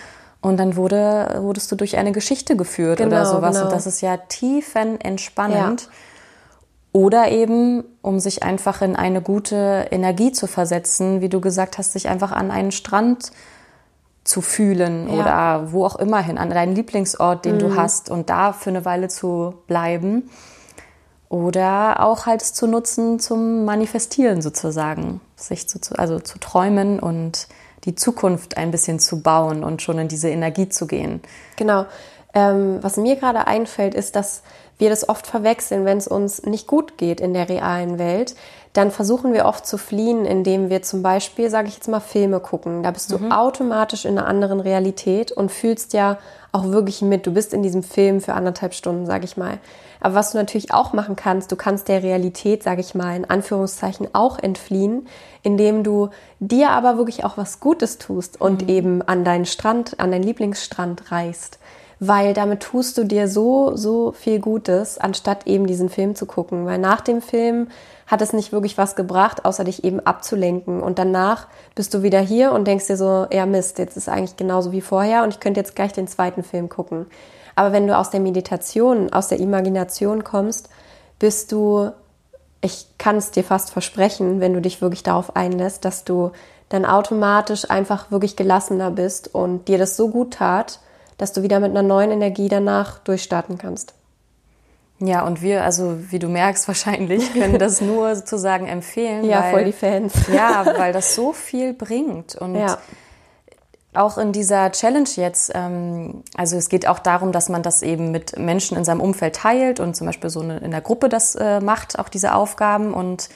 Und 0.40 0.58
dann 0.58 0.76
wurde, 0.76 1.38
wurdest 1.40 1.72
du 1.72 1.76
durch 1.76 1.96
eine 1.96 2.12
Geschichte 2.12 2.56
geführt 2.56 2.98
genau, 2.98 3.16
oder 3.16 3.26
sowas. 3.26 3.54
Genau. 3.54 3.66
Und 3.66 3.72
das 3.72 3.86
ist 3.86 4.00
ja 4.00 4.16
tiefenentspannend. 4.16 5.82
Ja. 5.82 5.88
Oder 6.92 7.32
eben, 7.32 7.82
um 8.02 8.20
sich 8.20 8.42
einfach 8.42 8.82
in 8.82 8.94
eine 8.94 9.20
gute 9.20 9.88
Energie 9.90 10.32
zu 10.32 10.46
versetzen, 10.46 11.20
wie 11.20 11.28
du 11.28 11.40
gesagt 11.40 11.78
hast, 11.78 11.92
sich 11.92 12.08
einfach 12.08 12.30
an 12.30 12.50
einen 12.50 12.70
Strand 12.70 13.32
zu 14.22 14.40
fühlen 14.40 15.08
ja. 15.08 15.20
oder 15.20 15.72
wo 15.72 15.84
auch 15.84 15.96
immer 15.96 16.20
hin, 16.20 16.38
an 16.38 16.50
deinen 16.50 16.74
Lieblingsort, 16.74 17.44
den 17.44 17.56
mhm. 17.56 17.58
du 17.58 17.76
hast 17.76 18.10
und 18.10 18.30
da 18.30 18.52
für 18.52 18.70
eine 18.70 18.84
Weile 18.84 19.08
zu 19.08 19.54
bleiben. 19.66 20.30
Oder 21.28 22.00
auch 22.00 22.26
halt 22.26 22.42
es 22.42 22.52
zu 22.52 22.66
nutzen 22.66 23.18
zum 23.18 23.64
Manifestieren 23.64 24.42
sozusagen, 24.42 25.20
sich 25.36 25.68
zu, 25.68 25.78
also 25.96 26.20
zu 26.20 26.38
träumen 26.38 27.00
und 27.00 27.48
die 27.84 27.94
Zukunft 27.94 28.56
ein 28.56 28.70
bisschen 28.70 28.98
zu 28.98 29.20
bauen 29.20 29.64
und 29.64 29.82
schon 29.82 29.98
in 29.98 30.08
diese 30.08 30.28
Energie 30.28 30.68
zu 30.68 30.86
gehen. 30.86 31.20
Genau. 31.56 31.86
Ähm, 32.34 32.78
was 32.82 32.96
mir 32.96 33.16
gerade 33.16 33.46
einfällt, 33.46 33.94
ist, 33.94 34.16
dass 34.16 34.42
wir 34.78 34.90
das 34.90 35.08
oft 35.08 35.26
verwechseln, 35.26 35.84
wenn 35.84 35.98
es 35.98 36.08
uns 36.08 36.42
nicht 36.42 36.66
gut 36.66 36.98
geht 36.98 37.20
in 37.20 37.32
der 37.32 37.48
realen 37.48 37.98
Welt, 37.98 38.34
dann 38.72 38.90
versuchen 38.90 39.32
wir 39.32 39.44
oft 39.44 39.64
zu 39.66 39.78
fliehen, 39.78 40.24
indem 40.24 40.68
wir 40.68 40.82
zum 40.82 41.02
Beispiel, 41.02 41.48
sage 41.48 41.68
ich 41.68 41.76
jetzt 41.76 41.88
mal, 41.88 42.00
Filme 42.00 42.40
gucken. 42.40 42.82
Da 42.82 42.90
bist 42.90 43.12
du 43.12 43.18
mhm. 43.18 43.30
automatisch 43.30 44.04
in 44.04 44.18
einer 44.18 44.26
anderen 44.26 44.58
Realität 44.58 45.30
und 45.30 45.52
fühlst 45.52 45.92
ja 45.92 46.18
auch 46.50 46.64
wirklich 46.64 47.00
mit. 47.00 47.24
Du 47.24 47.32
bist 47.32 47.54
in 47.54 47.62
diesem 47.62 47.84
Film 47.84 48.20
für 48.20 48.34
anderthalb 48.34 48.74
Stunden, 48.74 49.06
sage 49.06 49.24
ich 49.26 49.36
mal. 49.36 49.58
Aber 50.04 50.16
was 50.16 50.32
du 50.32 50.37
natürlich 50.37 50.75
auch 50.75 50.92
machen 50.92 51.16
kannst, 51.16 51.50
du 51.50 51.56
kannst 51.56 51.88
der 51.88 52.02
Realität, 52.02 52.62
sage 52.62 52.82
ich 52.82 52.94
mal, 52.94 53.16
in 53.16 53.25
Anführungszeichen 53.25 54.08
auch 54.12 54.38
entfliehen, 54.38 55.08
indem 55.42 55.82
du 55.82 56.11
dir 56.40 56.73
aber 56.73 56.99
wirklich 56.99 57.25
auch 57.25 57.38
was 57.38 57.58
Gutes 57.58 57.96
tust 57.96 58.38
und 58.38 58.64
mhm. 58.64 58.68
eben 58.68 59.02
an 59.02 59.25
deinen 59.25 59.46
Strand, 59.46 59.99
an 60.00 60.11
deinen 60.11 60.23
Lieblingsstrand 60.23 61.11
reist 61.11 61.58
weil 62.00 62.34
damit 62.34 62.61
tust 62.61 62.99
du 62.99 63.04
dir 63.04 63.28
so, 63.28 63.76
so 63.76 64.12
viel 64.12 64.40
Gutes, 64.40 64.99
anstatt 64.99 65.46
eben 65.46 65.66
diesen 65.66 65.88
Film 65.88 66.14
zu 66.14 66.26
gucken. 66.26 66.66
Weil 66.66 66.78
nach 66.78 67.00
dem 67.00 67.23
Film 67.23 67.68
hat 68.06 68.20
es 68.20 68.34
nicht 68.34 68.52
wirklich 68.52 68.76
was 68.76 68.96
gebracht, 68.96 69.44
außer 69.44 69.64
dich 69.64 69.84
eben 69.84 70.00
abzulenken. 70.00 70.82
Und 70.82 70.99
danach 70.99 71.46
bist 71.75 71.94
du 71.94 72.02
wieder 72.02 72.20
hier 72.20 72.52
und 72.52 72.66
denkst 72.66 72.88
dir 72.88 72.96
so, 72.96 73.26
ja 73.32 73.46
Mist, 73.46 73.78
jetzt 73.78 73.96
ist 73.96 74.08
eigentlich 74.08 74.37
genauso 74.37 74.73
wie 74.73 74.82
vorher 74.82 75.23
und 75.23 75.32
ich 75.32 75.40
könnte 75.40 75.61
jetzt 75.61 75.76
gleich 75.76 75.92
den 75.92 76.08
zweiten 76.08 76.42
Film 76.42 76.68
gucken. 76.68 77.06
Aber 77.54 77.73
wenn 77.73 77.87
du 77.87 77.96
aus 77.96 78.11
der 78.11 78.20
Meditation, 78.20 79.12
aus 79.12 79.28
der 79.28 79.40
Imagination 79.40 80.25
kommst, 80.25 80.68
bist 81.18 81.52
du, 81.52 81.90
ich 82.61 82.87
kann 82.99 83.16
es 83.16 83.30
dir 83.30 83.44
fast 83.44 83.70
versprechen, 83.70 84.40
wenn 84.40 84.54
du 84.54 84.61
dich 84.61 84.80
wirklich 84.80 85.02
darauf 85.02 85.37
einlässt, 85.37 85.84
dass 85.84 86.04
du 86.04 86.32
dann 86.68 86.84
automatisch 86.84 87.70
einfach 87.70 88.11
wirklich 88.11 88.37
gelassener 88.37 88.90
bist 88.90 89.34
und 89.34 89.68
dir 89.68 89.78
das 89.78 89.96
so 89.96 90.08
gut 90.08 90.34
tat, 90.34 90.80
dass 91.18 91.32
du 91.32 91.42
wieder 91.42 91.61
mit 91.61 91.70
einer 91.70 91.82
neuen 91.82 92.11
Energie 92.11 92.49
danach 92.49 92.99
durchstarten 92.99 93.58
kannst. 93.58 93.94
Ja, 94.99 95.26
und 95.26 95.42
wir, 95.42 95.64
also 95.64 95.99
wie 96.11 96.18
du 96.18 96.28
merkst 96.28 96.66
wahrscheinlich, 96.68 97.32
können 97.32 97.58
das 97.58 97.80
nur 97.80 98.14
sozusagen 98.16 98.66
empfehlen. 98.66 99.25
ja, 99.25 99.42
weil, 99.42 99.50
voll 99.52 99.64
die 99.66 99.73
Fans. 99.73 100.14
Ja, 100.32 100.64
weil 100.78 100.92
das 100.92 101.14
so 101.14 101.32
viel 101.32 101.75
bringt. 101.75 102.34
Und 102.37 102.56
ja. 102.56 102.78
Auch 103.96 104.18
in 104.18 104.32
dieser 104.32 104.70
Challenge 104.72 105.08
jetzt, 105.16 105.52
ähm, 105.54 106.22
also 106.36 106.56
es 106.56 106.68
geht 106.68 106.86
auch 106.86 106.98
darum, 106.98 107.32
dass 107.32 107.48
man 107.48 107.62
das 107.62 107.82
eben 107.82 108.10
mit 108.10 108.38
Menschen 108.38 108.76
in 108.76 108.84
seinem 108.84 109.00
Umfeld 109.00 109.36
teilt 109.36 109.80
und 109.80 109.94
zum 109.94 110.06
Beispiel 110.06 110.30
so 110.30 110.42
in 110.42 110.70
der 110.70 110.80
Gruppe 110.80 111.08
das 111.08 111.34
äh, 111.34 111.60
macht, 111.60 111.98
auch 111.98 112.08
diese 112.08 112.34
Aufgaben. 112.34 112.92
Und 112.92 113.28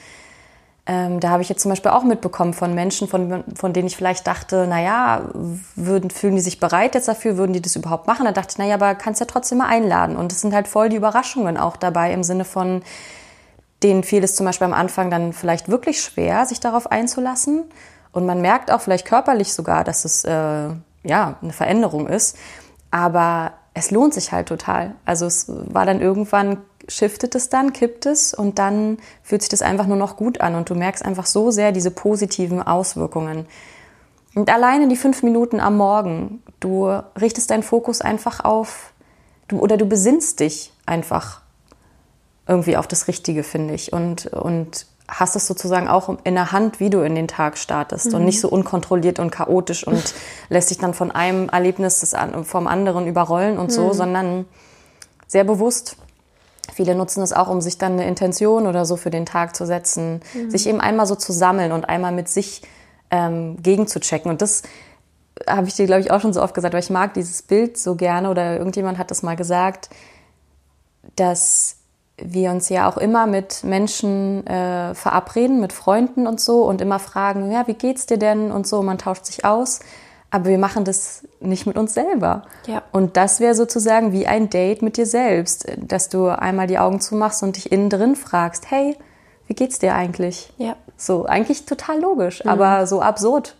ähm, 0.85 1.19
da 1.19 1.29
habe 1.29 1.41
ich 1.43 1.49
jetzt 1.49 1.61
zum 1.61 1.69
Beispiel 1.69 1.91
auch 1.91 2.03
mitbekommen 2.03 2.53
von 2.53 2.73
Menschen, 2.73 3.07
von, 3.07 3.43
von 3.55 3.73
denen 3.73 3.87
ich 3.87 3.95
vielleicht 3.95 4.25
dachte, 4.25 4.67
naja, 4.67 5.21
würden, 5.75 6.09
fühlen 6.09 6.35
die 6.35 6.41
sich 6.41 6.59
bereit 6.59 6.95
jetzt 6.95 7.07
dafür, 7.07 7.37
würden 7.37 7.53
die 7.53 7.61
das 7.61 7.75
überhaupt 7.75 8.07
machen? 8.07 8.25
Da 8.25 8.31
dachte 8.31 8.53
ich, 8.53 8.57
naja, 8.57 8.75
aber 8.75 8.95
kannst 8.95 9.19
ja 9.19 9.27
trotzdem 9.27 9.59
mal 9.59 9.67
einladen. 9.67 10.15
Und 10.15 10.31
es 10.31 10.41
sind 10.41 10.53
halt 10.53 10.67
voll 10.67 10.89
die 10.89 10.97
Überraschungen 10.97 11.57
auch 11.57 11.77
dabei 11.77 12.11
im 12.11 12.23
Sinne 12.23 12.43
von, 12.43 12.81
denen 13.83 14.03
fiel 14.03 14.23
es 14.23 14.35
zum 14.35 14.45
Beispiel 14.45 14.65
am 14.65 14.73
Anfang 14.73 15.09
dann 15.09 15.31
vielleicht 15.31 15.69
wirklich 15.69 16.01
schwer, 16.01 16.45
sich 16.45 16.59
darauf 16.59 16.91
einzulassen. 16.91 17.65
Und 18.11 18.25
man 18.25 18.41
merkt 18.41 18.71
auch 18.71 18.81
vielleicht 18.81 19.05
körperlich 19.05 19.53
sogar, 19.53 19.83
dass 19.83 20.05
es 20.05 20.23
äh, 20.23 20.69
ja 21.03 21.35
eine 21.41 21.53
Veränderung 21.53 22.07
ist. 22.07 22.37
Aber 22.91 23.53
es 23.73 23.91
lohnt 23.91 24.13
sich 24.13 24.31
halt 24.31 24.47
total. 24.47 24.95
Also 25.05 25.25
es 25.25 25.45
war 25.47 25.85
dann 25.85 26.01
irgendwann 26.01 26.57
shiftet 26.87 27.35
es 27.35 27.49
dann, 27.49 27.73
kippt 27.73 28.05
es 28.05 28.33
und 28.33 28.59
dann 28.59 28.97
fühlt 29.21 29.41
sich 29.41 29.49
das 29.49 29.61
einfach 29.61 29.85
nur 29.87 29.97
noch 29.97 30.17
gut 30.17 30.41
an 30.41 30.55
und 30.55 30.69
du 30.69 30.75
merkst 30.75 31.05
einfach 31.05 31.25
so 31.25 31.51
sehr 31.51 31.71
diese 31.71 31.91
positiven 31.91 32.61
Auswirkungen. 32.61 33.45
Und 34.35 34.51
alleine 34.51 34.87
die 34.87 34.95
fünf 34.95 35.23
Minuten 35.23 35.59
am 35.59 35.77
Morgen, 35.77 36.43
du 36.59 36.87
richtest 37.19 37.51
deinen 37.51 37.63
Fokus 37.63 38.01
einfach 38.01 38.43
auf, 38.43 38.93
du, 39.47 39.59
oder 39.59 39.77
du 39.77 39.85
besinnst 39.85 40.39
dich 40.39 40.73
einfach 40.85 41.41
irgendwie 42.47 42.77
auf 42.77 42.87
das 42.87 43.07
Richtige, 43.07 43.43
finde 43.43 43.73
ich. 43.73 43.93
Und, 43.93 44.27
und 44.27 44.87
hast 45.09 45.35
es 45.35 45.47
sozusagen 45.47 45.87
auch 45.87 46.17
in 46.23 46.35
der 46.35 46.51
Hand, 46.51 46.79
wie 46.79 46.89
du 46.89 47.01
in 47.01 47.15
den 47.15 47.27
Tag 47.27 47.57
startest 47.57 48.07
mhm. 48.07 48.15
und 48.15 48.25
nicht 48.25 48.39
so 48.39 48.49
unkontrolliert 48.49 49.19
und 49.19 49.31
chaotisch 49.31 49.85
und 49.85 50.13
lässt 50.49 50.69
dich 50.69 50.77
dann 50.77 50.93
von 50.93 51.11
einem 51.11 51.49
Erlebnis 51.49 51.99
das 51.99 52.15
vom 52.43 52.67
anderen 52.67 53.07
überrollen 53.07 53.57
und 53.57 53.71
so, 53.71 53.87
mhm. 53.87 53.93
sondern 53.93 54.45
sehr 55.27 55.43
bewusst. 55.43 55.97
Viele 56.73 56.95
nutzen 56.95 57.23
es 57.23 57.33
auch, 57.33 57.49
um 57.49 57.61
sich 57.61 57.77
dann 57.77 57.93
eine 57.93 58.07
Intention 58.07 58.67
oder 58.67 58.85
so 58.85 58.95
für 58.95 59.09
den 59.09 59.25
Tag 59.25 59.55
zu 59.55 59.65
setzen, 59.65 60.21
mhm. 60.33 60.51
sich 60.51 60.67
eben 60.67 60.79
einmal 60.79 61.07
so 61.07 61.15
zu 61.15 61.33
sammeln 61.33 61.71
und 61.71 61.89
einmal 61.89 62.11
mit 62.11 62.29
sich 62.29 62.61
ähm, 63.11 63.61
gegenzuchecken. 63.61 64.29
Und 64.29 64.41
das 64.41 64.63
habe 65.47 65.67
ich 65.67 65.75
dir, 65.75 65.87
glaube 65.87 66.01
ich, 66.01 66.11
auch 66.11 66.21
schon 66.21 66.33
so 66.33 66.41
oft 66.41 66.53
gesagt, 66.53 66.73
weil 66.73 66.83
ich 66.83 66.89
mag 66.89 67.13
dieses 67.15 67.41
Bild 67.41 67.77
so 67.77 67.95
gerne 67.95 68.29
oder 68.29 68.57
irgendjemand 68.57 68.97
hat 68.97 69.09
das 69.09 69.23
mal 69.23 69.35
gesagt, 69.35 69.89
dass 71.15 71.78
wir 72.23 72.51
uns 72.51 72.69
ja 72.69 72.89
auch 72.89 72.97
immer 72.97 73.27
mit 73.27 73.63
Menschen 73.63 74.45
äh, 74.47 74.93
verabreden, 74.93 75.59
mit 75.59 75.73
Freunden 75.73 76.27
und 76.27 76.39
so 76.39 76.63
und 76.63 76.81
immer 76.81 76.99
fragen, 76.99 77.51
ja, 77.51 77.67
wie 77.67 77.73
geht's 77.73 78.05
dir 78.05 78.17
denn 78.17 78.51
und 78.51 78.67
so, 78.67 78.81
man 78.81 78.97
tauscht 78.97 79.25
sich 79.25 79.45
aus 79.45 79.79
aber 80.31 80.49
wir 80.49 80.57
machen 80.57 80.85
das 80.85 81.23
nicht 81.39 81.65
mit 81.65 81.77
uns 81.77 81.93
selber. 81.93 82.43
Ja. 82.67 82.83
Und 82.91 83.17
das 83.17 83.39
wäre 83.39 83.55
sozusagen 83.55 84.11
wie 84.11 84.27
ein 84.27 84.49
Date 84.49 84.81
mit 84.81 84.97
dir 84.97 85.05
selbst, 85.05 85.67
dass 85.77 86.09
du 86.09 86.27
einmal 86.27 86.67
die 86.67 86.77
Augen 86.77 86.99
zumachst 86.99 87.41
und 87.41 87.55
dich 87.55 87.71
innen 87.71 87.89
drin 87.89 88.15
fragst, 88.15 88.69
hey, 88.69 88.95
wie 89.47 89.55
geht's 89.55 89.79
dir 89.79 89.95
eigentlich? 89.95 90.53
Ja. 90.57 90.75
So, 90.97 91.25
eigentlich 91.25 91.65
total 91.65 91.99
logisch, 91.99 92.43
mhm. 92.43 92.51
aber 92.51 92.85
so 92.85 93.01
absurd 93.01 93.55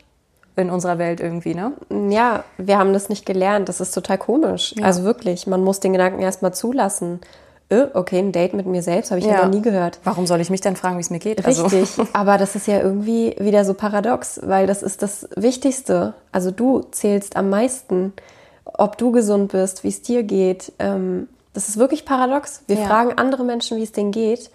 in 0.55 0.69
unserer 0.69 0.97
Welt 0.97 1.21
irgendwie, 1.21 1.55
ne? 1.55 1.71
Ja, 2.09 2.43
wir 2.57 2.77
haben 2.77 2.91
das 2.91 3.07
nicht 3.07 3.25
gelernt. 3.25 3.69
Das 3.69 3.79
ist 3.79 3.91
total 3.91 4.17
komisch. 4.17 4.75
Ja. 4.77 4.85
Also 4.85 5.03
wirklich, 5.03 5.47
man 5.47 5.63
muss 5.63 5.79
den 5.79 5.93
Gedanken 5.93 6.21
erstmal 6.21 6.53
zulassen 6.53 7.21
okay, 7.69 8.19
ein 8.19 8.31
Date 8.31 8.53
mit 8.53 8.65
mir 8.65 8.81
selbst 8.81 9.11
habe 9.11 9.19
ich 9.19 9.25
ja. 9.25 9.33
ja. 9.33 9.45
noch 9.45 9.53
nie 9.53 9.61
gehört. 9.61 9.99
Warum 10.03 10.25
soll 10.25 10.41
ich 10.41 10.49
mich 10.49 10.61
dann 10.61 10.75
fragen, 10.75 10.97
wie 10.97 11.01
es 11.01 11.09
mir 11.09 11.19
geht? 11.19 11.45
Also 11.45 11.63
Richtig, 11.63 11.99
also. 11.99 12.07
aber 12.13 12.37
das 12.37 12.55
ist 12.55 12.67
ja 12.67 12.79
irgendwie 12.79 13.35
wieder 13.39 13.63
so 13.63 13.73
paradox, 13.73 14.39
weil 14.43 14.65
das 14.67 14.81
ist 14.81 15.01
das 15.03 15.27
Wichtigste. 15.35 16.13
Also 16.31 16.51
du 16.51 16.81
zählst 16.91 17.35
am 17.35 17.49
meisten, 17.49 18.13
ob 18.65 18.97
du 18.97 19.11
gesund 19.11 19.51
bist, 19.51 19.83
wie 19.83 19.89
es 19.89 20.01
dir 20.01 20.23
geht. 20.23 20.71
Ähm, 20.79 21.27
das 21.53 21.69
ist 21.69 21.77
wirklich 21.77 22.05
paradox. 22.05 22.63
Wir 22.67 22.77
ja. 22.77 22.85
fragen 22.85 23.17
andere 23.17 23.43
Menschen, 23.43 23.77
wie 23.77 23.83
es 23.83 23.91
denen 23.91 24.11
geht. 24.11 24.49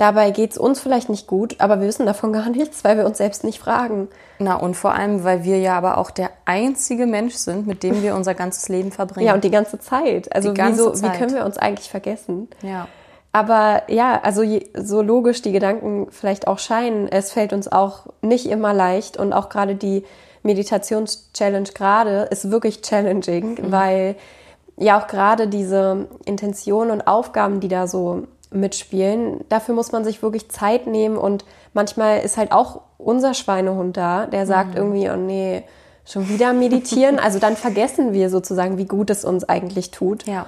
Dabei 0.00 0.30
geht 0.30 0.52
es 0.52 0.56
uns 0.56 0.80
vielleicht 0.80 1.10
nicht 1.10 1.26
gut, 1.26 1.56
aber 1.58 1.78
wir 1.78 1.86
wissen 1.86 2.06
davon 2.06 2.32
gar 2.32 2.48
nichts, 2.48 2.84
weil 2.84 2.96
wir 2.96 3.04
uns 3.04 3.18
selbst 3.18 3.44
nicht 3.44 3.58
fragen. 3.58 4.08
Na, 4.38 4.54
und 4.54 4.74
vor 4.74 4.94
allem, 4.94 5.24
weil 5.24 5.44
wir 5.44 5.58
ja 5.58 5.76
aber 5.76 5.98
auch 5.98 6.10
der 6.10 6.30
einzige 6.46 7.04
Mensch 7.04 7.34
sind, 7.34 7.66
mit 7.66 7.82
dem 7.82 8.02
wir 8.02 8.14
unser 8.16 8.32
ganzes 8.32 8.70
Leben 8.70 8.92
verbringen. 8.92 9.26
Ja, 9.26 9.34
und 9.34 9.44
die 9.44 9.50
ganze 9.50 9.78
Zeit. 9.78 10.34
Also 10.34 10.54
ganze 10.54 10.78
wieso, 10.78 10.92
Zeit. 10.92 11.12
wie 11.12 11.18
können 11.18 11.34
wir 11.34 11.44
uns 11.44 11.58
eigentlich 11.58 11.90
vergessen? 11.90 12.48
Ja. 12.62 12.88
Aber 13.32 13.82
ja, 13.88 14.18
also 14.22 14.42
je, 14.42 14.70
so 14.72 15.02
logisch 15.02 15.42
die 15.42 15.52
Gedanken 15.52 16.06
vielleicht 16.10 16.48
auch 16.48 16.58
scheinen, 16.58 17.06
es 17.06 17.30
fällt 17.30 17.52
uns 17.52 17.70
auch 17.70 18.06
nicht 18.22 18.46
immer 18.46 18.72
leicht 18.72 19.18
und 19.18 19.34
auch 19.34 19.50
gerade 19.50 19.74
die 19.74 20.04
Meditations-Challenge 20.44 21.68
gerade 21.74 22.22
ist 22.30 22.50
wirklich 22.50 22.80
challenging, 22.80 23.50
mhm. 23.50 23.70
weil 23.70 24.16
ja 24.78 24.98
auch 24.98 25.08
gerade 25.08 25.46
diese 25.46 26.08
Intentionen 26.24 26.90
und 26.90 27.06
Aufgaben, 27.06 27.60
die 27.60 27.68
da 27.68 27.86
so 27.86 28.26
mitspielen. 28.50 29.44
Dafür 29.48 29.74
muss 29.74 29.92
man 29.92 30.04
sich 30.04 30.22
wirklich 30.22 30.50
Zeit 30.50 30.86
nehmen 30.86 31.16
und 31.16 31.44
manchmal 31.72 32.20
ist 32.20 32.36
halt 32.36 32.52
auch 32.52 32.82
unser 32.98 33.34
Schweinehund 33.34 33.96
da, 33.96 34.26
der 34.26 34.46
sagt 34.46 34.70
mhm. 34.70 34.76
irgendwie, 34.76 35.10
oh 35.10 35.16
nee, 35.16 35.62
schon 36.04 36.28
wieder 36.28 36.52
meditieren. 36.52 37.18
also 37.18 37.38
dann 37.38 37.56
vergessen 37.56 38.12
wir 38.12 38.30
sozusagen, 38.30 38.78
wie 38.78 38.86
gut 38.86 39.10
es 39.10 39.24
uns 39.24 39.44
eigentlich 39.44 39.90
tut. 39.90 40.26
Ja. 40.26 40.46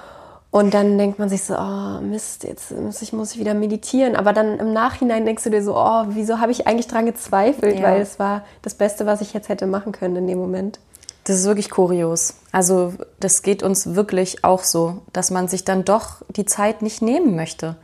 Und 0.51 0.75
dann 0.75 0.99
denkt 0.99 1.17
man 1.17 1.29
sich 1.29 1.43
so, 1.43 1.55
oh 1.57 1.99
Mist, 2.01 2.43
jetzt 2.43 2.69
muss 2.77 3.01
ich, 3.01 3.11
muss 3.11 3.33
ich 3.33 3.39
wieder 3.39 3.55
meditieren. 3.55 4.15
Aber 4.15 4.33
dann 4.33 4.59
im 4.59 4.71
Nachhinein 4.71 5.25
denkst 5.25 5.43
du 5.43 5.49
dir 5.49 5.63
so, 5.63 5.75
oh, 5.75 6.03
wieso 6.09 6.39
habe 6.39 6.51
ich 6.51 6.67
eigentlich 6.67 6.87
dran 6.87 7.07
gezweifelt? 7.07 7.79
Ja. 7.79 7.83
Weil 7.83 8.01
es 8.01 8.19
war 8.19 8.43
das 8.61 8.75
Beste, 8.75 9.07
was 9.07 9.21
ich 9.21 9.33
jetzt 9.33 9.49
hätte 9.49 9.65
machen 9.65 9.93
können 9.93 10.15
in 10.15 10.27
dem 10.27 10.37
Moment. 10.37 10.79
Das 11.23 11.37
ist 11.37 11.45
wirklich 11.45 11.71
kurios. 11.71 12.35
Also 12.51 12.93
das 13.19 13.41
geht 13.41 13.63
uns 13.63 13.95
wirklich 13.95 14.43
auch 14.43 14.63
so, 14.63 15.01
dass 15.11 15.31
man 15.31 15.47
sich 15.47 15.63
dann 15.63 15.85
doch 15.85 16.21
die 16.29 16.45
Zeit 16.45 16.83
nicht 16.83 17.01
nehmen 17.01 17.35
möchte 17.35 17.77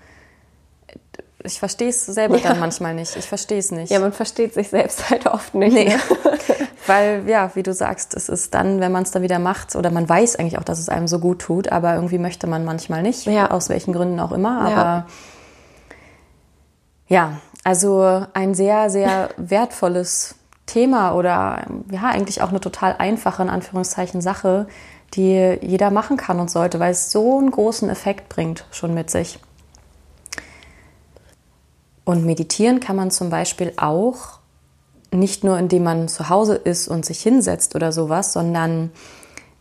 ich 1.43 1.59
verstehe 1.59 1.89
es 1.89 2.05
selber 2.05 2.37
ja. 2.37 2.49
dann 2.49 2.59
manchmal 2.59 2.93
nicht. 2.93 3.15
Ich 3.15 3.25
verstehe 3.25 3.59
es 3.59 3.71
nicht. 3.71 3.91
Ja, 3.91 3.99
man 3.99 4.11
versteht 4.11 4.53
sich 4.53 4.69
selbst 4.69 5.09
halt 5.09 5.25
oft 5.25 5.55
nicht. 5.55 5.73
Nee. 5.73 5.89
Ne? 5.89 5.99
Weil, 6.87 7.23
ja, 7.27 7.51
wie 7.53 7.63
du 7.63 7.73
sagst, 7.73 8.15
es 8.15 8.29
ist 8.29 8.53
dann, 8.53 8.79
wenn 8.79 8.91
man 8.91 9.03
es 9.03 9.11
dann 9.11 9.21
wieder 9.21 9.39
macht, 9.39 9.75
oder 9.75 9.91
man 9.91 10.09
weiß 10.09 10.37
eigentlich 10.37 10.57
auch, 10.57 10.63
dass 10.63 10.79
es 10.79 10.89
einem 10.89 11.07
so 11.07 11.19
gut 11.19 11.39
tut, 11.39 11.71
aber 11.71 11.95
irgendwie 11.95 12.17
möchte 12.17 12.47
man 12.47 12.65
manchmal 12.65 13.03
nicht, 13.03 13.25
ja. 13.25 13.51
aus 13.51 13.69
welchen 13.69 13.93
Gründen 13.93 14.19
auch 14.19 14.31
immer. 14.31 14.61
Aber 14.61 15.07
ja, 17.07 17.29
ja 17.29 17.41
also 17.63 18.25
ein 18.33 18.53
sehr, 18.53 18.89
sehr 18.89 19.29
wertvolles 19.37 20.35
Thema 20.65 21.13
oder 21.13 21.65
ja, 21.91 22.03
eigentlich 22.03 22.41
auch 22.41 22.49
eine 22.49 22.59
total 22.59 22.95
einfache, 22.97 23.43
in 23.43 23.49
Anführungszeichen, 23.49 24.21
Sache, 24.21 24.67
die 25.13 25.57
jeder 25.61 25.91
machen 25.91 26.17
kann 26.17 26.39
und 26.39 26.51
sollte, 26.51 26.79
weil 26.79 26.91
es 26.91 27.11
so 27.11 27.37
einen 27.37 27.51
großen 27.51 27.89
Effekt 27.89 28.29
bringt 28.29 28.65
schon 28.71 28.93
mit 28.93 29.09
sich. 29.09 29.39
Und 32.09 32.25
meditieren 32.25 32.79
kann 32.79 32.95
man 32.95 33.11
zum 33.11 33.29
Beispiel 33.29 33.73
auch 33.77 34.39
nicht 35.11 35.43
nur, 35.43 35.57
indem 35.59 35.83
man 35.83 36.07
zu 36.07 36.29
Hause 36.29 36.55
ist 36.55 36.87
und 36.87 37.05
sich 37.05 37.21
hinsetzt 37.21 37.75
oder 37.75 37.91
sowas, 37.91 38.33
sondern 38.33 38.91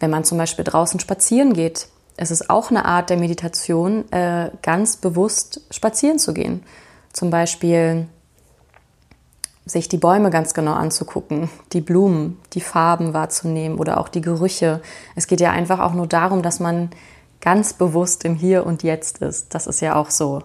wenn 0.00 0.10
man 0.10 0.24
zum 0.24 0.38
Beispiel 0.38 0.64
draußen 0.64 1.00
spazieren 1.00 1.52
geht 1.52 1.88
es 2.20 2.32
ist 2.32 2.50
auch 2.50 2.70
eine 2.70 2.84
Art 2.84 3.10
der 3.10 3.16
Meditation, 3.16 4.10
äh, 4.10 4.50
ganz 4.60 4.96
bewusst 4.96 5.62
spazieren 5.70 6.18
zu 6.18 6.34
gehen. 6.34 6.64
Zum 7.12 7.30
Beispiel 7.30 8.08
sich 9.64 9.88
die 9.88 9.98
Bäume 9.98 10.30
ganz 10.30 10.52
genau 10.52 10.72
anzugucken, 10.72 11.48
die 11.72 11.80
Blumen, 11.80 12.40
die 12.54 12.60
Farben 12.60 13.14
wahrzunehmen 13.14 13.78
oder 13.78 14.00
auch 14.00 14.08
die 14.08 14.20
Gerüche. 14.20 14.82
Es 15.14 15.28
geht 15.28 15.40
ja 15.40 15.52
einfach 15.52 15.78
auch 15.78 15.92
nur 15.92 16.08
darum, 16.08 16.42
dass 16.42 16.58
man 16.58 16.90
ganz 17.40 17.72
bewusst 17.72 18.24
im 18.24 18.34
Hier 18.34 18.66
und 18.66 18.82
Jetzt 18.82 19.18
ist. 19.18 19.54
Das 19.54 19.68
ist 19.68 19.80
ja 19.80 19.94
auch 19.94 20.10
so 20.10 20.42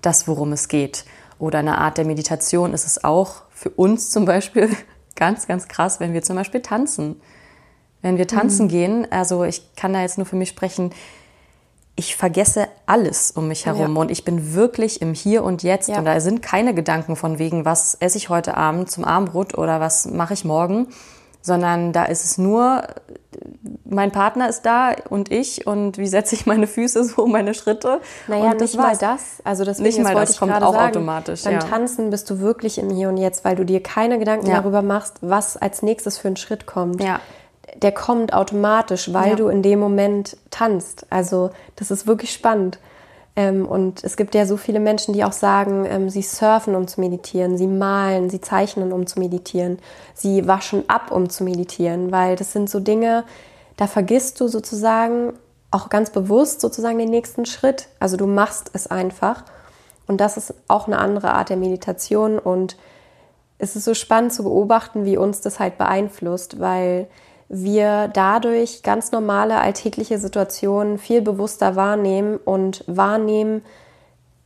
das, 0.00 0.26
worum 0.26 0.52
es 0.52 0.68
geht. 0.68 1.04
Oder 1.38 1.58
eine 1.58 1.78
Art 1.78 1.98
der 1.98 2.04
Meditation 2.04 2.72
ist 2.72 2.86
es 2.86 3.04
auch 3.04 3.42
für 3.50 3.70
uns 3.70 4.10
zum 4.10 4.24
Beispiel 4.24 4.70
ganz, 5.16 5.46
ganz 5.46 5.68
krass, 5.68 6.00
wenn 6.00 6.12
wir 6.12 6.22
zum 6.22 6.36
Beispiel 6.36 6.60
tanzen. 6.60 7.20
Wenn 8.02 8.18
wir 8.18 8.28
tanzen 8.28 8.66
mhm. 8.66 8.70
gehen, 8.70 9.06
also 9.10 9.44
ich 9.44 9.74
kann 9.74 9.92
da 9.92 10.02
jetzt 10.02 10.18
nur 10.18 10.26
für 10.26 10.36
mich 10.36 10.50
sprechen, 10.50 10.92
ich 11.96 12.14
vergesse 12.14 12.68
alles 12.84 13.30
um 13.30 13.48
mich 13.48 13.64
herum 13.64 13.94
ja. 13.94 14.00
und 14.00 14.10
ich 14.10 14.24
bin 14.24 14.54
wirklich 14.54 15.00
im 15.00 15.14
Hier 15.14 15.42
und 15.42 15.62
Jetzt 15.62 15.88
ja. 15.88 15.98
und 15.98 16.04
da 16.04 16.20
sind 16.20 16.42
keine 16.42 16.74
Gedanken 16.74 17.16
von 17.16 17.38
wegen, 17.38 17.64
was 17.64 17.94
esse 17.94 18.18
ich 18.18 18.28
heute 18.28 18.56
Abend 18.56 18.90
zum 18.90 19.02
Abendbrot 19.02 19.56
oder 19.56 19.80
was 19.80 20.06
mache 20.06 20.34
ich 20.34 20.44
morgen, 20.44 20.88
sondern 21.46 21.92
da 21.92 22.04
ist 22.04 22.24
es 22.24 22.38
nur, 22.38 22.82
mein 23.84 24.10
Partner 24.10 24.48
ist 24.48 24.66
da 24.66 24.94
und 25.08 25.30
ich 25.30 25.66
und 25.66 25.96
wie 25.96 26.08
setze 26.08 26.34
ich 26.34 26.44
meine 26.44 26.66
Füße 26.66 27.04
so, 27.04 27.26
meine 27.26 27.54
Schritte. 27.54 28.00
Naja, 28.26 28.50
und 28.50 28.60
das 28.60 28.72
nicht 28.72 28.76
war's. 28.76 29.00
mal 29.00 29.12
das. 29.12 29.40
Also 29.44 29.64
das 29.64 29.78
nicht 29.78 29.98
mal 30.00 30.14
das 30.14 30.38
kommt 30.38 30.52
auch 30.52 30.72
sagen. 30.72 30.88
automatisch. 30.88 31.44
Beim 31.44 31.54
ja. 31.54 31.58
Tanzen 31.60 32.10
bist 32.10 32.28
du 32.28 32.40
wirklich 32.40 32.78
im 32.78 32.90
Hier 32.90 33.08
und 33.08 33.16
Jetzt, 33.16 33.44
weil 33.44 33.54
du 33.54 33.64
dir 33.64 33.82
keine 33.82 34.18
Gedanken 34.18 34.46
darüber 34.46 34.82
machst, 34.82 35.18
was 35.20 35.56
als 35.56 35.82
nächstes 35.82 36.18
für 36.18 36.28
einen 36.28 36.36
Schritt 36.36 36.66
kommt. 36.66 37.02
Ja 37.02 37.20
der 37.82 37.92
kommt 37.92 38.32
automatisch, 38.32 39.12
weil 39.12 39.30
ja. 39.30 39.36
du 39.36 39.48
in 39.48 39.62
dem 39.62 39.78
Moment 39.78 40.36
tanzt. 40.50 41.06
Also 41.10 41.50
das 41.74 41.90
ist 41.90 42.06
wirklich 42.06 42.32
spannend. 42.32 42.78
Ähm, 43.36 43.66
und 43.66 44.02
es 44.02 44.16
gibt 44.16 44.34
ja 44.34 44.46
so 44.46 44.56
viele 44.56 44.80
Menschen, 44.80 45.12
die 45.12 45.22
auch 45.22 45.32
sagen, 45.32 45.86
ähm, 45.86 46.08
sie 46.08 46.22
surfen, 46.22 46.74
um 46.74 46.88
zu 46.88 47.00
meditieren, 47.00 47.58
sie 47.58 47.66
malen, 47.66 48.30
sie 48.30 48.40
zeichnen, 48.40 48.92
um 48.92 49.06
zu 49.06 49.20
meditieren, 49.20 49.78
sie 50.14 50.48
waschen 50.48 50.88
ab, 50.88 51.12
um 51.12 51.28
zu 51.28 51.44
meditieren, 51.44 52.10
weil 52.10 52.34
das 52.36 52.52
sind 52.52 52.70
so 52.70 52.80
Dinge, 52.80 53.24
da 53.76 53.86
vergisst 53.86 54.40
du 54.40 54.48
sozusagen 54.48 55.34
auch 55.70 55.90
ganz 55.90 56.10
bewusst 56.10 56.62
sozusagen 56.62 56.98
den 56.98 57.10
nächsten 57.10 57.44
Schritt. 57.44 57.88
Also 58.00 58.16
du 58.16 58.26
machst 58.26 58.70
es 58.72 58.86
einfach. 58.86 59.44
Und 60.06 60.20
das 60.20 60.36
ist 60.36 60.54
auch 60.68 60.86
eine 60.86 60.98
andere 60.98 61.32
Art 61.32 61.50
der 61.50 61.56
Meditation. 61.56 62.38
Und 62.38 62.76
es 63.58 63.76
ist 63.76 63.84
so 63.84 63.92
spannend 63.92 64.32
zu 64.32 64.44
beobachten, 64.44 65.04
wie 65.04 65.16
uns 65.16 65.40
das 65.40 65.60
halt 65.60 65.76
beeinflusst, 65.76 66.60
weil 66.60 67.08
wir 67.48 68.08
dadurch 68.08 68.82
ganz 68.82 69.12
normale 69.12 69.58
alltägliche 69.58 70.18
Situationen 70.18 70.98
viel 70.98 71.22
bewusster 71.22 71.76
wahrnehmen 71.76 72.38
und 72.38 72.82
wahrnehmen 72.86 73.62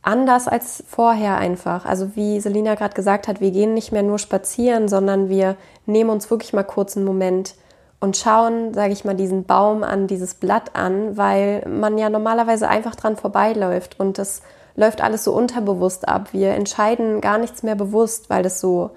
anders 0.03 0.47
als 0.47 0.83
vorher 0.87 1.37
einfach. 1.37 1.85
Also 1.85 2.15
wie 2.15 2.39
Selina 2.39 2.75
gerade 2.75 2.93
gesagt 2.93 3.27
hat, 3.27 3.41
wir 3.41 3.51
gehen 3.51 3.73
nicht 3.73 3.91
mehr 3.91 4.03
nur 4.03 4.19
spazieren, 4.19 4.87
sondern 4.87 5.29
wir 5.29 5.55
nehmen 5.85 6.09
uns 6.09 6.29
wirklich 6.29 6.53
mal 6.53 6.63
kurz 6.63 6.95
einen 6.95 7.05
Moment 7.05 7.55
und 7.99 8.17
schauen, 8.17 8.73
sage 8.73 8.93
ich 8.93 9.05
mal, 9.05 9.15
diesen 9.15 9.43
Baum 9.45 9.83
an, 9.83 10.07
dieses 10.07 10.33
Blatt 10.33 10.75
an, 10.75 11.17
weil 11.17 11.63
man 11.67 11.97
ja 11.97 12.09
normalerweise 12.09 12.67
einfach 12.67 12.95
dran 12.95 13.15
vorbeiläuft 13.15 13.99
und 13.99 14.17
das 14.17 14.41
läuft 14.75 15.01
alles 15.01 15.23
so 15.23 15.33
unterbewusst 15.33 16.07
ab. 16.07 16.29
Wir 16.31 16.51
entscheiden 16.51 17.21
gar 17.21 17.37
nichts 17.37 17.61
mehr 17.61 17.75
bewusst, 17.75 18.29
weil 18.29 18.41
das 18.41 18.59
so 18.59 18.91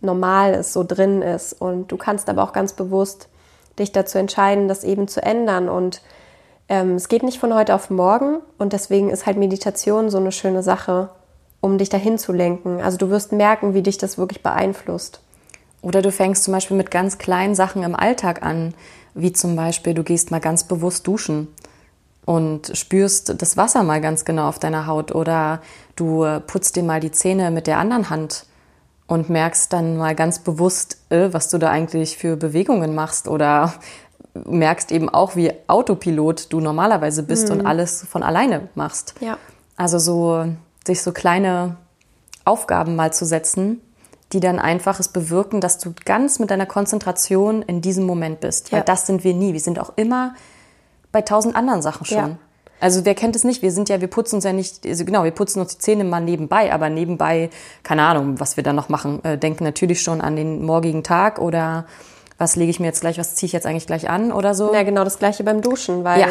normal 0.00 0.54
ist, 0.54 0.72
so 0.72 0.82
drin 0.82 1.22
ist. 1.22 1.52
Und 1.52 1.92
du 1.92 1.96
kannst 1.96 2.28
aber 2.28 2.42
auch 2.42 2.52
ganz 2.52 2.72
bewusst 2.72 3.28
dich 3.80 3.92
dazu 3.92 4.18
entscheiden, 4.18 4.68
das 4.68 4.84
eben 4.84 5.08
zu 5.08 5.22
ändern. 5.22 5.68
Und 5.68 6.02
ähm, 6.68 6.94
es 6.94 7.08
geht 7.08 7.22
nicht 7.22 7.40
von 7.40 7.54
heute 7.54 7.74
auf 7.74 7.90
morgen 7.90 8.38
und 8.58 8.72
deswegen 8.72 9.10
ist 9.10 9.26
halt 9.26 9.36
Meditation 9.36 10.10
so 10.10 10.18
eine 10.18 10.32
schöne 10.32 10.62
Sache, 10.62 11.10
um 11.60 11.78
dich 11.78 11.88
dahin 11.88 12.18
zu 12.18 12.32
lenken. 12.32 12.80
Also 12.80 12.96
du 12.96 13.10
wirst 13.10 13.32
merken, 13.32 13.74
wie 13.74 13.82
dich 13.82 13.98
das 13.98 14.18
wirklich 14.18 14.42
beeinflusst. 14.42 15.20
Oder 15.82 16.02
du 16.02 16.12
fängst 16.12 16.44
zum 16.44 16.52
Beispiel 16.52 16.76
mit 16.76 16.90
ganz 16.90 17.18
kleinen 17.18 17.54
Sachen 17.54 17.82
im 17.82 17.96
Alltag 17.96 18.42
an, 18.42 18.74
wie 19.14 19.32
zum 19.32 19.56
Beispiel 19.56 19.94
du 19.94 20.04
gehst 20.04 20.30
mal 20.30 20.40
ganz 20.40 20.64
bewusst 20.64 21.06
duschen 21.06 21.48
und 22.26 22.70
spürst 22.76 23.40
das 23.42 23.56
Wasser 23.56 23.82
mal 23.82 24.00
ganz 24.00 24.24
genau 24.24 24.48
auf 24.48 24.58
deiner 24.58 24.86
Haut 24.86 25.12
oder 25.12 25.60
du 25.96 26.24
putzt 26.46 26.76
dir 26.76 26.82
mal 26.82 27.00
die 27.00 27.10
Zähne 27.10 27.50
mit 27.50 27.66
der 27.66 27.78
anderen 27.78 28.10
Hand 28.10 28.44
und 29.10 29.28
merkst 29.28 29.72
dann 29.72 29.96
mal 29.96 30.14
ganz 30.14 30.38
bewusst, 30.38 30.98
äh, 31.10 31.32
was 31.32 31.48
du 31.48 31.58
da 31.58 31.68
eigentlich 31.68 32.16
für 32.16 32.36
Bewegungen 32.36 32.94
machst 32.94 33.26
oder 33.26 33.74
merkst 34.34 34.92
eben 34.92 35.08
auch, 35.08 35.34
wie 35.34 35.52
Autopilot 35.66 36.52
du 36.52 36.60
normalerweise 36.60 37.24
bist 37.24 37.48
mhm. 37.48 37.56
und 37.56 37.66
alles 37.66 38.06
von 38.08 38.22
alleine 38.22 38.68
machst. 38.76 39.14
Ja. 39.18 39.36
Also 39.76 39.98
so 39.98 40.46
sich 40.86 41.02
so 41.02 41.10
kleine 41.10 41.76
Aufgaben 42.44 42.94
mal 42.94 43.12
zu 43.12 43.24
setzen, 43.24 43.80
die 44.32 44.38
dann 44.38 44.60
einfach 44.60 45.00
es 45.00 45.08
bewirken, 45.08 45.60
dass 45.60 45.78
du 45.78 45.92
ganz 46.04 46.38
mit 46.38 46.52
deiner 46.52 46.66
Konzentration 46.66 47.62
in 47.62 47.80
diesem 47.80 48.06
Moment 48.06 48.38
bist. 48.38 48.70
Ja. 48.70 48.78
Weil 48.78 48.84
das 48.84 49.08
sind 49.08 49.24
wir 49.24 49.34
nie. 49.34 49.54
Wir 49.54 49.60
sind 49.60 49.80
auch 49.80 49.92
immer 49.96 50.34
bei 51.10 51.22
tausend 51.22 51.56
anderen 51.56 51.82
Sachen 51.82 52.06
schon. 52.06 52.16
Ja. 52.16 52.38
Also 52.80 53.04
wer 53.04 53.14
kennt 53.14 53.36
es 53.36 53.44
nicht? 53.44 53.62
Wir 53.62 53.72
sind 53.72 53.88
ja, 53.88 54.00
wir 54.00 54.08
putzen 54.08 54.36
uns 54.36 54.44
ja 54.44 54.52
nicht, 54.52 54.86
also 54.86 55.04
genau, 55.04 55.24
wir 55.24 55.30
putzen 55.30 55.60
uns 55.60 55.76
die 55.76 55.78
Zähne 55.78 56.04
mal 56.04 56.20
nebenbei, 56.20 56.72
aber 56.72 56.88
nebenbei, 56.88 57.50
keine 57.82 58.02
Ahnung, 58.02 58.40
was 58.40 58.56
wir 58.56 58.64
dann 58.64 58.76
noch 58.76 58.88
machen, 58.88 59.22
äh, 59.24 59.36
denken 59.36 59.64
natürlich 59.64 60.02
schon 60.02 60.20
an 60.20 60.36
den 60.36 60.64
morgigen 60.64 61.02
Tag 61.02 61.38
oder 61.38 61.86
was 62.38 62.56
lege 62.56 62.70
ich 62.70 62.80
mir 62.80 62.86
jetzt 62.86 63.02
gleich, 63.02 63.18
was 63.18 63.34
ziehe 63.34 63.48
ich 63.48 63.52
jetzt 63.52 63.66
eigentlich 63.66 63.86
gleich 63.86 64.08
an 64.08 64.32
oder 64.32 64.54
so. 64.54 64.72
Ja, 64.72 64.82
genau 64.82 65.04
das 65.04 65.18
gleiche 65.18 65.44
beim 65.44 65.60
Duschen, 65.60 66.04
weil 66.04 66.20
ja. 66.20 66.28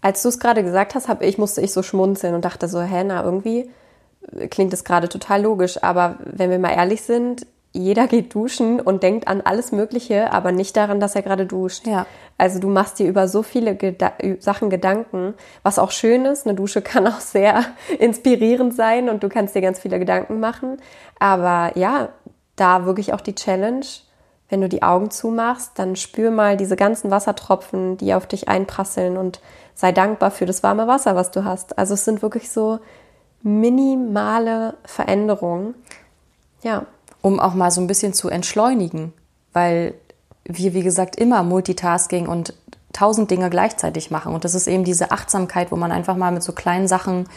als 0.00 0.22
du 0.22 0.28
es 0.28 0.38
gerade 0.38 0.62
gesagt 0.62 0.94
hast, 0.94 1.08
hab, 1.08 1.20
ich 1.20 1.36
musste 1.36 1.60
ich 1.60 1.72
so 1.72 1.82
schmunzeln 1.82 2.34
und 2.34 2.44
dachte 2.44 2.68
so, 2.68 2.80
hä, 2.80 3.02
na 3.04 3.24
irgendwie 3.24 3.68
klingt 4.50 4.72
das 4.72 4.84
gerade 4.84 5.08
total 5.08 5.42
logisch, 5.42 5.82
aber 5.82 6.16
wenn 6.24 6.50
wir 6.50 6.58
mal 6.58 6.70
ehrlich 6.72 7.02
sind, 7.02 7.46
jeder 7.72 8.06
geht 8.06 8.34
duschen 8.34 8.80
und 8.80 9.02
denkt 9.02 9.28
an 9.28 9.42
alles 9.42 9.72
Mögliche, 9.72 10.32
aber 10.32 10.52
nicht 10.52 10.76
daran, 10.76 11.00
dass 11.00 11.14
er 11.14 11.22
gerade 11.22 11.46
duscht. 11.46 11.86
Ja. 11.86 12.06
Also 12.38 12.60
du 12.60 12.68
machst 12.68 12.98
dir 12.98 13.06
über 13.06 13.28
so 13.28 13.42
viele 13.42 13.74
Geda 13.74 14.12
Sachen 14.38 14.70
Gedanken, 14.70 15.34
was 15.62 15.78
auch 15.78 15.90
schön 15.90 16.24
ist. 16.24 16.46
Eine 16.46 16.56
Dusche 16.56 16.82
kann 16.82 17.06
auch 17.06 17.20
sehr 17.20 17.64
inspirierend 17.98 18.74
sein 18.74 19.08
und 19.08 19.22
du 19.22 19.28
kannst 19.28 19.54
dir 19.54 19.60
ganz 19.60 19.80
viele 19.80 19.98
Gedanken 19.98 20.40
machen. 20.40 20.78
Aber 21.18 21.76
ja, 21.76 22.08
da 22.56 22.86
wirklich 22.86 23.12
auch 23.12 23.20
die 23.20 23.34
Challenge, 23.34 23.84
wenn 24.48 24.62
du 24.62 24.68
die 24.68 24.82
Augen 24.82 25.10
zumachst, 25.10 25.72
dann 25.78 25.94
spür 25.94 26.30
mal 26.30 26.56
diese 26.56 26.74
ganzen 26.74 27.10
Wassertropfen, 27.10 27.98
die 27.98 28.14
auf 28.14 28.26
dich 28.26 28.48
einprasseln 28.48 29.18
und 29.18 29.40
sei 29.74 29.92
dankbar 29.92 30.30
für 30.30 30.46
das 30.46 30.62
warme 30.62 30.86
Wasser, 30.86 31.16
was 31.16 31.30
du 31.30 31.44
hast. 31.44 31.78
Also 31.78 31.94
es 31.94 32.04
sind 32.06 32.22
wirklich 32.22 32.50
so 32.50 32.78
minimale 33.42 34.74
Veränderungen. 34.84 35.74
Ja 36.62 36.86
um 37.22 37.40
auch 37.40 37.54
mal 37.54 37.70
so 37.70 37.80
ein 37.80 37.86
bisschen 37.86 38.12
zu 38.12 38.28
entschleunigen, 38.28 39.12
weil 39.52 39.94
wir, 40.44 40.74
wie 40.74 40.82
gesagt, 40.82 41.16
immer 41.16 41.42
Multitasking 41.42 42.26
und 42.26 42.54
tausend 42.92 43.30
Dinge 43.30 43.50
gleichzeitig 43.50 44.10
machen. 44.10 44.34
Und 44.34 44.44
das 44.44 44.54
ist 44.54 44.66
eben 44.66 44.84
diese 44.84 45.10
Achtsamkeit, 45.10 45.70
wo 45.70 45.76
man 45.76 45.92
einfach 45.92 46.16
mal 46.16 46.32
mit 46.32 46.42
so 46.42 46.52
kleinen 46.52 46.88
Sachen 46.88 47.28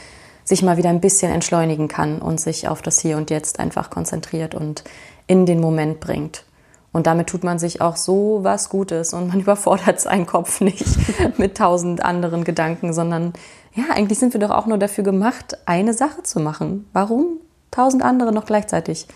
sich 0.44 0.64
mal 0.64 0.78
wieder 0.78 0.90
ein 0.90 1.02
bisschen 1.02 1.32
entschleunigen 1.32 1.88
kann 1.88 2.20
und 2.20 2.40
sich 2.40 2.68
auf 2.68 2.82
das 2.82 3.00
Hier 3.00 3.18
und 3.18 3.30
Jetzt 3.30 3.60
einfach 3.60 3.90
konzentriert 3.90 4.56
und 4.56 4.84
in 5.28 5.46
den 5.46 5.60
Moment 5.60 6.00
bringt. 6.00 6.46
Und 6.94 7.08
damit 7.08 7.28
tut 7.28 7.44
man 7.44 7.58
sich 7.58 7.80
auch 7.80 7.96
so 7.96 8.40
was 8.42 8.70
Gutes 8.70 9.14
und 9.14 9.28
man 9.28 9.40
überfordert 9.42 10.00
seinen 10.00 10.26
Kopf 10.26 10.62
nicht 10.62 10.86
mit 11.38 11.58
tausend 11.58 12.04
anderen 12.04 12.44
Gedanken, 12.44 12.94
sondern 12.94 13.34
ja, 13.74 13.86
eigentlich 13.94 14.20
sind 14.20 14.34
wir 14.34 14.42
doch 14.42 14.52
auch 14.52 14.66
nur 14.66 14.78
dafür 14.78 15.04
gemacht, 15.04 15.58
eine 15.66 15.94
Sache 15.94 16.24
zu 16.24 16.40
machen. 16.40 16.90
Warum 16.92 17.38
tausend 17.72 18.04
andere 18.04 18.34
noch 18.34 18.46
gleichzeitig? 18.46 19.08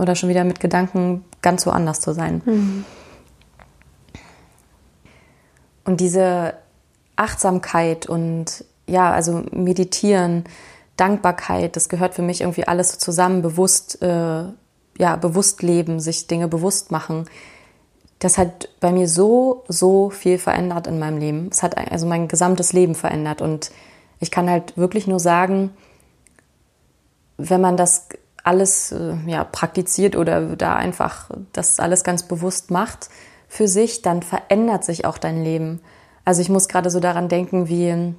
Oder 0.00 0.14
schon 0.14 0.30
wieder 0.30 0.44
mit 0.44 0.60
Gedanken 0.60 1.24
ganz 1.42 1.66
woanders 1.66 2.00
zu 2.00 2.12
sein. 2.12 2.40
Mhm. 2.44 2.84
Und 5.84 6.00
diese 6.00 6.54
Achtsamkeit 7.16 8.06
und 8.06 8.64
ja, 8.86 9.12
also 9.12 9.42
meditieren, 9.52 10.44
Dankbarkeit, 10.96 11.76
das 11.76 11.88
gehört 11.88 12.14
für 12.14 12.22
mich 12.22 12.40
irgendwie 12.40 12.66
alles 12.66 12.92
so 12.92 12.98
zusammen, 12.98 13.42
bewusst, 13.42 14.02
äh, 14.02 14.44
ja, 14.98 15.16
bewusst 15.16 15.62
leben, 15.62 16.00
sich 16.00 16.26
Dinge 16.26 16.48
bewusst 16.48 16.90
machen. 16.90 17.26
Das 18.18 18.38
hat 18.38 18.68
bei 18.80 18.92
mir 18.92 19.08
so, 19.08 19.64
so 19.68 20.10
viel 20.10 20.38
verändert 20.38 20.86
in 20.86 20.98
meinem 20.98 21.18
Leben. 21.18 21.48
Es 21.50 21.62
hat 21.62 21.76
also 21.76 22.06
mein 22.06 22.28
gesamtes 22.28 22.72
Leben 22.72 22.94
verändert 22.94 23.40
und 23.40 23.70
ich 24.18 24.30
kann 24.30 24.48
halt 24.48 24.76
wirklich 24.76 25.06
nur 25.06 25.20
sagen, 25.20 25.70
wenn 27.38 27.60
man 27.60 27.76
das 27.76 28.08
alles 28.44 28.92
äh, 28.92 29.14
ja, 29.26 29.44
praktiziert 29.44 30.16
oder 30.16 30.56
da 30.56 30.76
einfach 30.76 31.30
das 31.52 31.80
alles 31.80 32.04
ganz 32.04 32.22
bewusst 32.22 32.70
macht 32.70 33.10
für 33.48 33.68
sich, 33.68 34.02
dann 34.02 34.22
verändert 34.22 34.84
sich 34.84 35.04
auch 35.04 35.18
dein 35.18 35.42
Leben. 35.42 35.80
Also 36.24 36.40
ich 36.40 36.48
muss 36.48 36.68
gerade 36.68 36.90
so 36.90 37.00
daran 37.00 37.28
denken, 37.28 37.68
wie, 37.68 38.14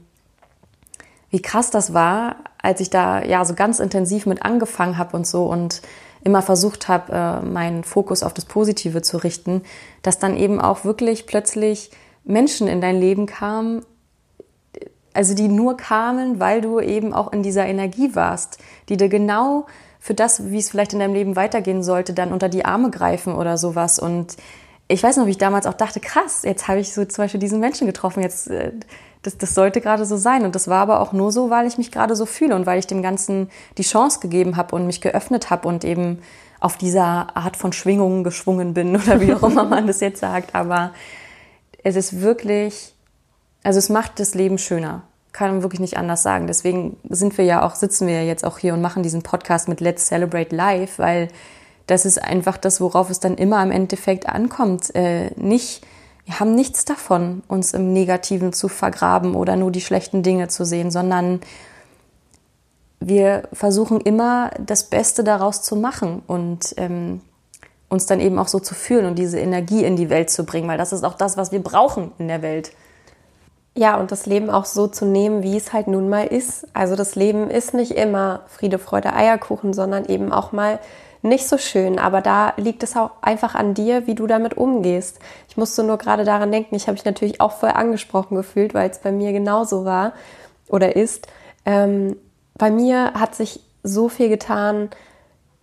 wie 1.30 1.42
krass 1.42 1.72
das 1.72 1.94
war, 1.94 2.36
als 2.62 2.82
ich 2.82 2.90
da 2.90 3.24
ja 3.24 3.46
so 3.46 3.54
ganz 3.54 3.80
intensiv 3.80 4.26
mit 4.26 4.44
angefangen 4.44 4.98
habe 4.98 5.16
und 5.16 5.26
so 5.26 5.46
und 5.46 5.82
immer 6.24 6.42
versucht 6.42 6.88
habe, 6.88 7.14
äh, 7.14 7.46
meinen 7.46 7.84
Fokus 7.84 8.24
auf 8.24 8.34
das 8.34 8.46
Positive 8.46 9.02
zu 9.02 9.18
richten, 9.18 9.64
dass 10.04 10.20
dann 10.20 10.38
eben 10.38 10.62
auch 10.62 10.84
wirklich 10.84 11.26
plötzlich 11.26 11.92
Menschen 12.24 12.68
in 12.68 12.82
dein 12.82 13.00
Leben 13.00 13.26
kamen, 13.26 13.84
also 15.14 15.34
die 15.34 15.48
nur 15.48 15.78
kamen, 15.78 16.40
weil 16.40 16.62
du 16.62 16.80
eben 16.80 17.14
auch 17.14 17.34
in 17.34 17.44
dieser 17.44 17.66
Energie 17.66 18.16
warst, 18.16 18.60
die 18.90 18.98
dir 18.98 19.10
genau 19.10 19.66
für 20.02 20.16
das, 20.16 20.50
wie 20.50 20.58
es 20.58 20.72
vielleicht 20.72 20.94
in 20.94 21.00
deinem 21.00 21.14
Leben 21.14 21.36
weitergehen 21.36 21.84
sollte, 21.84 22.14
dann 22.14 22.34
unter 22.34 22.50
die 22.50 22.66
Arme 22.66 22.90
greifen 22.90 23.36
oder 23.36 23.60
sowas. 23.60 24.00
Und 24.00 24.36
ich 24.88 25.02
weiß 25.02 25.18
noch, 25.18 25.28
wie 25.28 25.32
ich 25.32 25.38
damals 25.38 25.68
auch 25.68 25.76
dachte, 25.76 26.00
krass, 26.00 26.42
jetzt 26.44 26.68
habe 26.68 26.80
ich 26.80 26.92
so 26.92 27.06
zum 27.06 27.24
Beispiel 27.24 27.40
diesen 27.40 27.60
Menschen 27.60 27.86
getroffen, 27.86 28.24
jetzt, 28.24 28.50
äh, 28.50 28.72
das, 29.22 29.38
das 29.38 29.54
sollte 29.54 29.80
gerade 29.80 30.08
so 30.08 30.18
sein. 30.18 30.44
Und 30.44 30.56
das 30.56 30.68
war 30.68 30.82
aber 30.82 31.02
auch 31.02 31.14
nur 31.14 31.32
so, 31.32 31.52
weil 31.52 31.68
ich 31.68 31.78
mich 31.78 31.92
gerade 31.92 32.16
so 32.16 32.26
fühle 32.26 32.56
und 32.56 32.66
weil 32.66 32.80
ich 32.80 32.88
dem 32.88 33.04
Ganzen 33.04 33.52
die 33.78 33.84
Chance 33.84 34.20
gegeben 34.22 34.58
habe 34.58 34.76
und 34.76 34.88
mich 34.88 35.02
geöffnet 35.02 35.52
habe 35.52 35.68
und 35.68 35.86
eben 35.86 36.24
auf 36.60 36.78
dieser 36.78 37.38
Art 37.38 37.56
von 37.56 37.72
Schwingungen 37.72 38.24
geschwungen 38.24 38.74
bin 38.74 38.96
oder 39.02 39.22
wie 39.22 39.36
auch 39.36 39.44
immer 39.44 39.66
man 39.66 39.86
das 39.86 40.00
jetzt 40.00 40.20
sagt. 40.20 40.56
Aber 40.56 40.94
es 41.84 41.96
ist 41.96 42.22
wirklich, 42.22 42.96
also 43.62 43.78
es 43.78 43.90
macht 43.90 44.20
das 44.20 44.34
Leben 44.34 44.58
schöner. 44.58 45.04
Kann 45.32 45.64
wirklich 45.64 45.80
nicht 45.80 45.98
anders 45.98 46.24
sagen. 46.24 46.48
Deswegen 46.48 46.98
sind 47.10 47.38
wir 47.38 47.46
ja 47.46 47.66
auch, 47.66 47.76
sitzen 47.76 48.08
wir 48.08 48.16
ja 48.16 48.24
jetzt 48.24 48.44
auch 48.44 48.58
hier 48.58 48.74
und 48.74 48.82
machen 48.82 49.04
diesen 49.04 49.22
Podcast 49.22 49.70
mit 49.70 49.80
Let's 49.80 50.08
Celebrate 50.08 50.56
Life, 50.56 51.02
weil 51.02 51.30
das 51.88 52.06
ist 52.06 52.22
einfach 52.22 52.58
das, 52.58 52.82
worauf 52.82 53.10
es 53.10 53.20
dann 53.20 53.36
immer 53.36 53.62
im 53.64 53.72
Endeffekt 53.72 54.28
ankommt. 54.28 54.94
Äh, 54.96 55.32
nicht, 55.36 55.86
wir 56.26 56.40
haben 56.40 56.56
nichts 56.56 56.86
davon, 56.86 57.44
uns 57.48 57.74
im 57.74 57.94
Negativen 57.94 58.54
zu 58.54 58.68
vergraben 58.68 59.36
oder 59.36 59.56
nur 59.56 59.72
die 59.72 59.82
schlechten 59.82 60.24
Dinge 60.24 60.48
zu 60.48 60.66
sehen, 60.66 60.92
sondern 60.92 61.42
wir 63.00 63.50
versuchen 63.52 64.00
immer 64.00 64.52
das 64.60 64.86
Beste 64.86 65.24
daraus 65.24 65.64
zu 65.64 65.76
machen 65.76 66.22
und 66.28 66.74
ähm, 66.78 67.22
uns 67.90 68.06
dann 68.06 68.20
eben 68.20 68.40
auch 68.40 68.48
so 68.48 68.60
zu 68.60 68.74
fühlen 68.74 69.06
und 69.06 69.20
diese 69.20 69.40
Energie 69.40 69.84
in 69.84 69.98
die 69.98 70.10
Welt 70.10 70.30
zu 70.30 70.46
bringen, 70.46 70.70
weil 70.70 70.78
das 70.78 70.94
ist 70.94 71.04
auch 71.04 71.16
das, 71.16 71.36
was 71.36 71.52
wir 71.52 71.62
brauchen 71.62 72.12
in 72.20 72.28
der 72.28 72.42
Welt. 72.42 72.72
Ja, 73.74 73.98
und 73.98 74.12
das 74.12 74.26
Leben 74.26 74.50
auch 74.50 74.66
so 74.66 74.88
zu 74.88 75.06
nehmen, 75.06 75.44
wie 75.44 75.56
es 75.56 75.72
halt 75.72 75.88
nun 75.88 76.10
mal 76.10 76.28
ist. 76.28 76.68
Also 76.74 76.96
das 76.96 77.16
Leben 77.16 77.50
ist 77.50 77.74
nicht 77.74 77.92
immer 77.92 78.42
Friede, 78.48 78.80
Freude, 78.80 79.14
Eierkuchen, 79.14 79.74
sondern 79.74 80.06
eben 80.06 80.34
auch 80.34 80.52
mal 80.52 80.80
nicht 81.22 81.48
so 81.48 81.58
schön. 81.58 81.98
Aber 81.98 82.20
da 82.22 82.54
liegt 82.58 82.84
es 82.84 82.98
auch 82.98 83.12
einfach 83.22 83.56
an 83.56 83.74
dir, 83.74 84.08
wie 84.08 84.16
du 84.16 84.28
damit 84.28 84.58
umgehst. 84.58 85.20
Ich 85.48 85.56
musste 85.56 85.84
nur 85.84 85.98
gerade 85.98 86.26
daran 86.26 86.52
denken, 86.52 86.76
ich 86.76 86.88
habe 86.88 86.94
mich 86.94 87.06
natürlich 87.06 87.40
auch 87.40 87.54
voll 87.54 87.70
angesprochen 87.70 88.36
gefühlt, 88.36 88.74
weil 88.74 88.90
es 88.90 89.00
bei 89.00 89.12
mir 89.14 89.32
genauso 89.32 89.86
war 89.86 90.14
oder 90.68 90.98
ist. 90.98 91.28
Ähm, 91.66 92.18
bei 92.56 92.72
mir 92.72 93.14
hat 93.14 93.36
sich 93.36 93.62
so 93.84 94.10
viel 94.10 94.28
getan, 94.28 94.90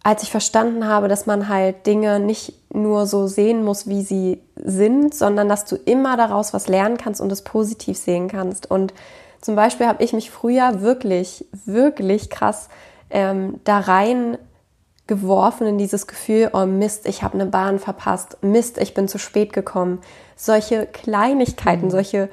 als 0.08 0.22
ich 0.22 0.30
verstanden 0.30 0.86
habe, 0.86 1.06
dass 1.06 1.26
man 1.26 1.50
halt 1.50 1.86
Dinge 1.86 2.18
nicht 2.18 2.54
nur 2.72 3.04
so 3.04 3.26
sehen 3.26 3.62
muss, 3.62 3.88
wie 3.88 4.00
sie 4.00 4.40
sind, 4.56 5.14
sondern 5.14 5.50
dass 5.50 5.66
du 5.66 5.76
immer 5.76 6.16
daraus 6.16 6.54
was 6.54 6.66
lernen 6.66 6.96
kannst 6.96 7.20
und 7.20 7.30
es 7.30 7.42
positiv 7.42 7.98
sehen 7.98 8.28
kannst. 8.28 8.70
Und 8.70 8.94
zum 9.42 9.54
Beispiel 9.54 9.86
habe 9.86 10.02
ich 10.02 10.14
mich 10.14 10.30
früher 10.30 10.80
wirklich, 10.80 11.44
wirklich 11.66 12.30
krass 12.30 12.70
ähm, 13.10 13.60
da 13.64 13.80
rein 13.80 14.38
geworfen 15.06 15.66
in 15.66 15.76
dieses 15.76 16.06
Gefühl, 16.06 16.52
oh 16.54 16.64
Mist, 16.64 17.06
ich 17.06 17.22
habe 17.22 17.34
eine 17.34 17.44
Bahn 17.44 17.78
verpasst, 17.78 18.38
Mist, 18.40 18.78
ich 18.78 18.94
bin 18.94 19.08
zu 19.08 19.18
spät 19.18 19.52
gekommen. 19.52 20.00
Solche 20.36 20.86
Kleinigkeiten, 20.86 21.84
mhm. 21.84 21.90
solche 21.90 22.30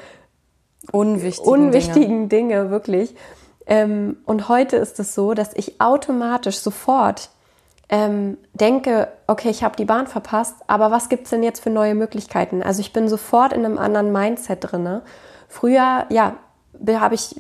unwichtigen, 0.94 1.52
unwichtigen 1.52 2.30
Dinge. 2.30 2.54
Dinge, 2.56 2.70
wirklich. 2.70 3.16
Ähm, 3.66 4.16
und 4.24 4.48
heute 4.48 4.78
ist 4.78 4.98
es 5.02 5.14
so, 5.14 5.34
dass 5.34 5.54
ich 5.54 5.82
automatisch 5.82 6.60
sofort 6.60 7.32
ähm, 7.90 8.38
denke, 8.54 9.10
okay, 9.28 9.50
ich 9.50 9.64
habe 9.64 9.76
die 9.76 9.86
Bahn 9.86 10.08
verpasst, 10.08 10.56
aber 10.68 10.92
was 10.92 11.10
gibt 11.10 11.26
es 11.26 11.30
denn 11.30 11.44
jetzt 11.44 11.62
für 11.62 11.70
neue 11.70 11.96
Möglichkeiten? 11.96 12.64
Also 12.64 12.82
ich 12.82 12.94
bin 12.94 13.08
sofort 13.08 13.54
in 13.54 13.64
einem 13.64 13.78
anderen 13.78 14.12
Mindset 14.12 14.60
drin. 14.62 15.02
Früher, 15.48 16.06
ja, 16.10 16.36
habe 16.88 17.16
ich 17.16 17.36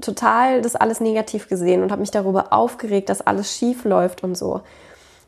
total 0.00 0.62
das 0.62 0.76
alles 0.76 1.00
negativ 1.00 1.48
gesehen 1.48 1.82
und 1.82 1.90
habe 1.90 2.00
mich 2.00 2.10
darüber 2.10 2.52
aufgeregt, 2.52 3.08
dass 3.08 3.26
alles 3.26 3.56
schief 3.56 3.84
läuft 3.84 4.22
und 4.22 4.36
so. 4.36 4.60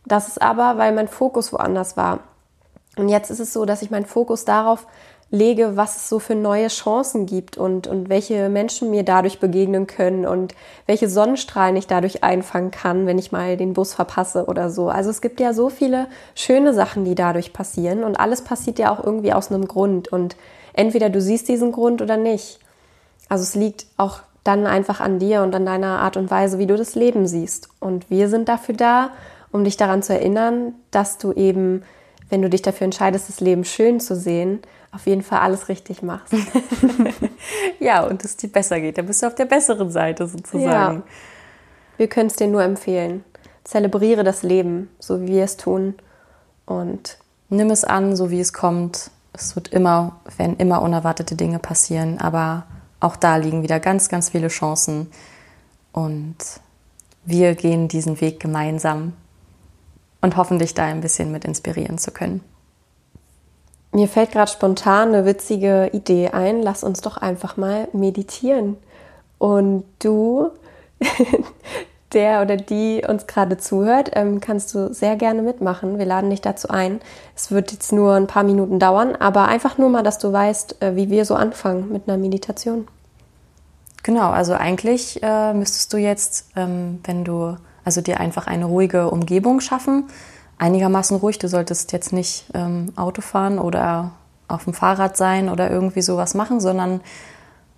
Das 0.07 0.28
ist 0.28 0.40
aber, 0.40 0.78
weil 0.78 0.92
mein 0.92 1.09
Fokus 1.09 1.52
woanders 1.52 1.96
war. 1.96 2.20
Und 2.96 3.09
jetzt 3.09 3.31
ist 3.31 3.40
es 3.40 3.52
so, 3.52 3.64
dass 3.64 3.83
ich 3.83 3.90
meinen 3.90 4.07
Fokus 4.07 4.44
darauf 4.44 4.87
lege, 5.31 5.77
was 5.77 5.97
es 5.97 6.09
so 6.09 6.19
für 6.19 6.35
neue 6.35 6.69
Chancen 6.69 7.27
gibt 7.27 7.59
und, 7.59 7.87
und 7.87 8.09
welche 8.09 8.49
Menschen 8.49 8.91
mir 8.91 9.03
dadurch 9.03 9.41
begegnen 9.41 9.87
können 9.87 10.27
und 10.27 10.55
welche 10.87 11.09
Sonnenstrahlen 11.09 11.77
ich 11.77 11.87
dadurch 11.87 12.25
einfangen 12.25 12.71
kann, 12.71 13.07
wenn 13.07 13.19
ich 13.19 13.31
mal 13.31 13.57
den 13.57 13.75
Bus 13.75 13.93
verpasse 13.93 14.47
oder 14.47 14.71
so. 14.71 14.88
Also 14.88 15.11
es 15.11 15.21
gibt 15.21 15.38
ja 15.38 15.53
so 15.53 15.69
viele 15.69 16.07
schöne 16.35 16.73
Sachen, 16.73 17.05
die 17.05 17.14
dadurch 17.14 17.53
passieren 17.53 18.05
und 18.05 18.19
alles 18.19 18.43
passiert 18.43 18.79
ja 18.79 18.91
auch 18.91 19.05
irgendwie 19.05 19.35
aus 19.35 19.53
einem 19.53 19.69
Grund 19.69 20.09
und 20.09 20.37
entweder 20.73 21.11
du 21.11 21.21
siehst 21.21 21.49
diesen 21.49 21.73
Grund 21.73 22.01
oder 22.01 22.17
nicht. 22.17 22.59
Also 23.29 23.43
es 23.43 23.55
liegt 23.55 23.87
auch 23.99 24.21
dann 24.45 24.67
einfach 24.67 25.01
an 25.01 25.19
dir 25.19 25.43
und 25.43 25.55
an 25.55 25.67
deiner 25.67 25.99
Art 25.99 26.17
und 26.17 26.31
Weise, 26.31 26.59
wie 26.59 26.67
du 26.67 26.77
das 26.77 26.95
Leben 26.95 27.27
siehst. 27.27 27.69
Und 27.81 28.09
wir 28.09 28.31
sind 28.31 28.49
dafür 28.49 28.75
da, 28.75 29.11
um 29.53 29.64
dich 29.64 29.77
daran 29.77 30.03
zu 30.03 30.14
erinnern, 30.14 30.73
dass 30.91 31.19
du 31.19 31.33
eben, 31.33 31.83
wenn 32.31 32.43
du 32.43 32.51
dich 32.51 32.62
dafür 32.62 32.85
entscheidest, 32.85 33.29
das 33.29 33.41
Leben 33.41 33.64
schön 33.64 34.01
zu 34.01 34.14
sehen, 34.14 34.61
auf 34.93 35.07
jeden 35.07 35.23
Fall 35.23 35.41
alles 35.41 35.69
richtig 35.69 36.03
machst. 36.03 36.35
ja, 37.81 38.05
und 38.05 38.25
es 38.25 38.37
dir 38.37 38.51
besser 38.51 38.81
geht. 38.81 38.99
Da 38.99 39.03
bist 39.03 39.23
du 39.23 39.27
auf 39.27 39.35
der 39.35 39.45
besseren 39.45 39.91
Seite 39.91 40.27
sozusagen. 40.27 40.97
Ja. 40.97 41.03
Wir 41.97 42.09
können 42.09 42.29
es 42.29 42.37
dir 42.37 42.47
nur 42.47 42.62
empfehlen. 42.62 43.25
Zelebriere 43.64 44.25
das 44.25 44.43
Leben, 44.43 44.88
so 44.99 45.21
wie 45.21 45.29
wir 45.29 45.45
es 45.45 45.57
tun. 45.57 45.95
Und 46.64 47.19
nimm 47.51 47.71
es 47.71 47.85
an, 47.85 48.17
so 48.17 48.31
wie 48.31 48.41
es 48.41 48.53
kommt. 48.53 49.11
Es 49.33 49.57
wird 49.57 49.69
immer, 49.69 50.21
werden 50.37 50.57
immer 50.57 50.83
unerwartete 50.83 51.37
Dinge 51.37 51.59
passieren, 51.59 52.19
aber 52.19 52.64
auch 53.01 53.17
da 53.17 53.37
liegen 53.37 53.62
wieder 53.62 53.79
ganz, 53.79 54.09
ganz 54.09 54.31
viele 54.31 54.49
Chancen. 54.49 55.11
Und 55.93 56.37
wir 57.25 57.55
gehen 57.55 57.88
diesen 57.88 58.21
Weg 58.21 58.41
gemeinsam 58.41 59.12
und 60.20 60.37
hoffen, 60.37 60.59
dich 60.59 60.74
da 60.74 60.85
ein 60.85 61.00
bisschen 61.00 61.33
mit 61.33 61.44
inspirieren 61.44 61.98
zu 61.98 62.11
können. 62.11 62.42
Mir 63.92 64.09
fällt 64.09 64.33
gerade 64.33 64.50
spontan 64.50 65.09
eine 65.09 65.24
witzige 65.24 65.90
Idee 65.92 66.28
ein. 66.28 66.62
Lass 66.62 66.85
uns 66.85 67.00
doch 67.00 67.16
einfach 67.16 67.57
mal 67.57 67.88
meditieren. 67.92 68.76
Und 69.38 69.85
du, 70.00 70.50
der 72.12 72.42
oder 72.42 72.57
die 72.57 73.02
uns 73.07 73.26
gerade 73.26 73.57
zuhört, 73.57 74.11
ähm, 74.14 74.40
kannst 74.40 74.74
du 74.74 74.92
sehr 74.92 75.16
gerne 75.16 75.42
mitmachen. 75.42 75.98
Wir 75.98 76.04
laden 76.04 76.31
dich 76.31 76.42
dazu 76.42 76.68
ein. 76.68 77.00
Es 77.35 77.50
wird 77.50 77.72
jetzt 77.72 77.92
nur 77.92 78.14
ein 78.14 78.26
paar 78.26 78.44
Minuten 78.44 78.78
dauern, 78.78 79.16
aber 79.16 79.48
einfach 79.48 79.78
nur 79.78 79.88
mal, 79.88 80.02
dass 80.02 80.18
du 80.18 80.33
weißt, 80.33 80.83
äh, 80.83 80.96
wie 80.96 81.09
wir 81.11 81.24
so 81.24 81.35
anfangen 81.35 81.90
mit 81.90 82.09
einer 82.09 82.18
Meditation. 82.18 82.87
Genau, 84.02 84.31
also 84.31 84.54
eigentlich 84.54 85.22
äh, 85.22 85.52
müsstest 85.54 85.92
du 85.92 85.96
jetzt, 85.96 86.50
ähm, 86.57 87.00
wenn 87.04 87.24
du, 87.24 87.57
also 87.88 88.03
dir 88.03 88.20
einfach 88.20 88.46
eine 88.46 88.66
ruhige 88.66 89.11
Umgebung 89.11 89.61
schaffen, 89.61 90.11
einigermaßen 90.59 91.16
ruhig. 91.16 91.38
Du 91.38 91.48
solltest 91.48 91.90
jetzt 91.92 92.12
nicht 92.12 92.44
ähm, 92.53 92.92
Auto 92.96 93.22
fahren 93.22 93.59
oder 93.59 94.11
auf 94.46 94.64
dem 94.64 94.74
Fahrrad 94.74 95.16
sein 95.16 95.48
oder 95.48 95.70
irgendwie 95.70 96.03
sowas 96.03 96.35
machen, 96.35 96.61
sondern 96.61 97.01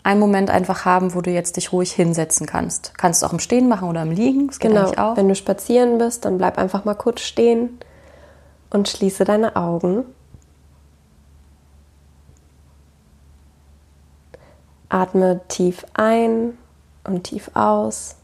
einen 0.02 0.18
Moment 0.18 0.50
einfach 0.50 0.84
haben, 0.84 1.14
wo 1.14 1.20
du 1.20 1.30
jetzt 1.30 1.56
dich 1.56 1.72
ruhig 1.72 1.92
hinsetzen 1.92 2.48
kannst. 2.48 2.98
Kannst 2.98 3.22
du 3.22 3.26
auch 3.26 3.32
im 3.32 3.38
Stehen 3.38 3.68
machen 3.68 3.88
oder 3.88 4.02
im 4.02 4.10
Liegen. 4.10 4.48
Das 4.48 4.58
geht 4.58 4.72
genau. 4.72 4.90
auch. 4.96 5.16
Wenn 5.16 5.28
du 5.28 5.36
spazieren 5.36 5.98
bist, 5.98 6.24
dann 6.24 6.38
bleib 6.38 6.58
einfach 6.58 6.84
mal 6.84 6.94
kurz 6.94 7.20
stehen 7.20 7.78
und 8.70 8.88
schließe 8.88 9.24
deine 9.24 9.54
Augen. 9.54 10.02
Atme 14.88 15.40
tief 15.46 15.86
ein 15.94 16.58
und 17.04 17.22
tief 17.22 17.52
aus. 17.54 18.16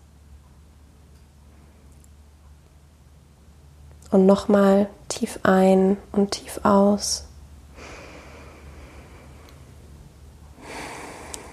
Und 4.10 4.26
nochmal 4.26 4.88
tief 5.08 5.40
ein 5.42 5.96
und 6.12 6.32
tief 6.32 6.60
aus. 6.62 7.26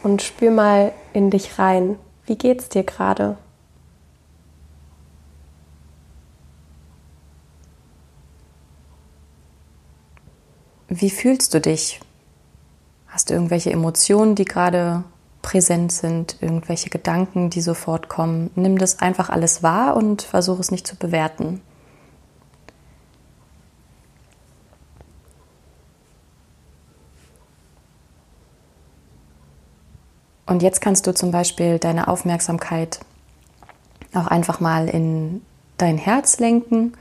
Und 0.04 0.22
spür 0.22 0.52
mal 0.52 0.92
in 1.14 1.30
dich 1.30 1.58
rein. 1.60 1.98
Wie 2.26 2.38
geht's 2.38 2.70
dir 2.70 2.84
gerade? 2.84 3.38
Wie 10.96 11.10
fühlst 11.10 11.54
du 11.54 11.60
dich? 11.62 12.02
Hast 13.08 13.30
du 13.30 13.34
irgendwelche 13.34 13.72
Emotionen, 13.72 14.36
die 14.36 14.46
gerade 14.46 15.04
präsent 15.42 15.92
sind, 15.92 16.38
irgendwelche 16.42 16.90
Gedanken, 16.90 17.50
die 17.50 17.62
sofort 17.62 18.10
kommen? 18.10 18.52
Nimm 18.56 18.78
das 18.78 19.00
einfach 19.00 19.30
alles 19.30 19.64
wahr 19.64 19.96
und 19.96 20.22
versuche 20.22 20.62
es 20.62 20.70
nicht 20.70 20.86
zu 20.86 20.96
bewerten. 20.96 21.62
Und 30.46 30.62
jetzt 30.62 30.82
kannst 30.82 31.08
du 31.08 31.14
zum 31.14 31.32
Beispiel 31.32 31.80
deine 31.80 32.08
Aufmerksamkeit 32.08 33.00
auch 34.14 34.28
einfach 34.28 34.60
mal 34.60 34.90
in 34.90 35.42
dein 35.78 35.98
Herz 35.98 36.40
lenken 36.40 36.94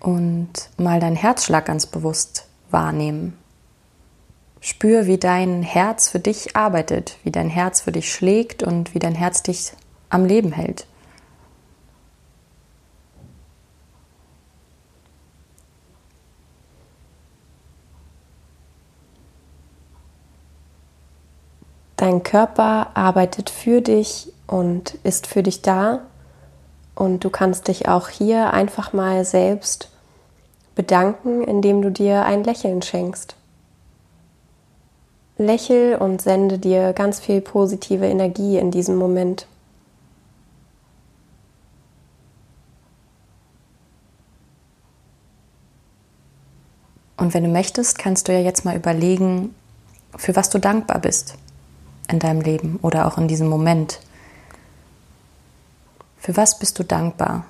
und 0.00 0.70
mal 0.76 1.00
deinen 1.00 1.16
Herzschlag 1.16 1.66
ganz 1.66 1.86
bewusst 1.86 2.46
wahrnehmen. 2.70 3.36
Spür, 4.60 5.06
wie 5.06 5.18
dein 5.18 5.62
Herz 5.62 6.08
für 6.08 6.18
dich 6.18 6.54
arbeitet, 6.56 7.16
wie 7.24 7.30
dein 7.30 7.48
Herz 7.48 7.80
für 7.80 7.92
dich 7.92 8.12
schlägt 8.12 8.62
und 8.62 8.94
wie 8.94 8.98
dein 8.98 9.14
Herz 9.14 9.42
dich 9.42 9.72
am 10.10 10.24
Leben 10.24 10.52
hält. 10.52 10.86
Dein 22.00 22.22
Körper 22.22 22.96
arbeitet 22.96 23.50
für 23.50 23.82
dich 23.82 24.32
und 24.46 24.94
ist 25.02 25.26
für 25.26 25.42
dich 25.42 25.60
da. 25.60 26.00
Und 26.94 27.24
du 27.24 27.28
kannst 27.28 27.68
dich 27.68 27.88
auch 27.88 28.08
hier 28.08 28.54
einfach 28.54 28.94
mal 28.94 29.22
selbst 29.26 29.90
bedanken, 30.74 31.44
indem 31.44 31.82
du 31.82 31.90
dir 31.90 32.24
ein 32.24 32.42
Lächeln 32.42 32.80
schenkst. 32.80 33.36
Lächel 35.36 35.96
und 35.96 36.22
sende 36.22 36.58
dir 36.58 36.94
ganz 36.94 37.20
viel 37.20 37.42
positive 37.42 38.06
Energie 38.06 38.56
in 38.56 38.70
diesem 38.70 38.96
Moment. 38.96 39.46
Und 47.18 47.34
wenn 47.34 47.44
du 47.44 47.50
möchtest, 47.50 47.98
kannst 47.98 48.26
du 48.26 48.32
ja 48.32 48.40
jetzt 48.40 48.64
mal 48.64 48.74
überlegen, 48.74 49.54
für 50.16 50.34
was 50.34 50.48
du 50.48 50.58
dankbar 50.58 50.98
bist 50.98 51.36
in 52.10 52.18
deinem 52.18 52.40
Leben 52.40 52.78
oder 52.82 53.06
auch 53.06 53.18
in 53.18 53.28
diesem 53.28 53.48
Moment? 53.48 54.00
Für 56.18 56.36
was 56.36 56.58
bist 56.58 56.78
du 56.78 56.84
dankbar? 56.84 57.44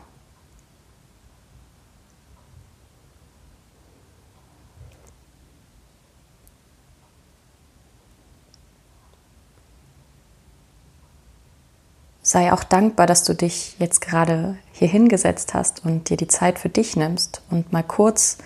Sei 12.23 12.53
auch 12.53 12.63
dankbar, 12.63 13.09
dass 13.09 13.25
du 13.25 13.35
dich 13.35 13.75
jetzt 13.81 14.01
gerade 14.01 14.57
hier 14.71 14.87
hingesetzt 14.87 15.53
hast 15.53 15.85
und 15.85 16.11
dir 16.11 16.17
die 16.17 16.29
Zeit 16.29 16.61
für 16.61 16.69
dich 16.69 16.95
nimmst 16.95 17.43
und 17.51 17.73
mal 17.73 17.83
kurz 17.83 18.39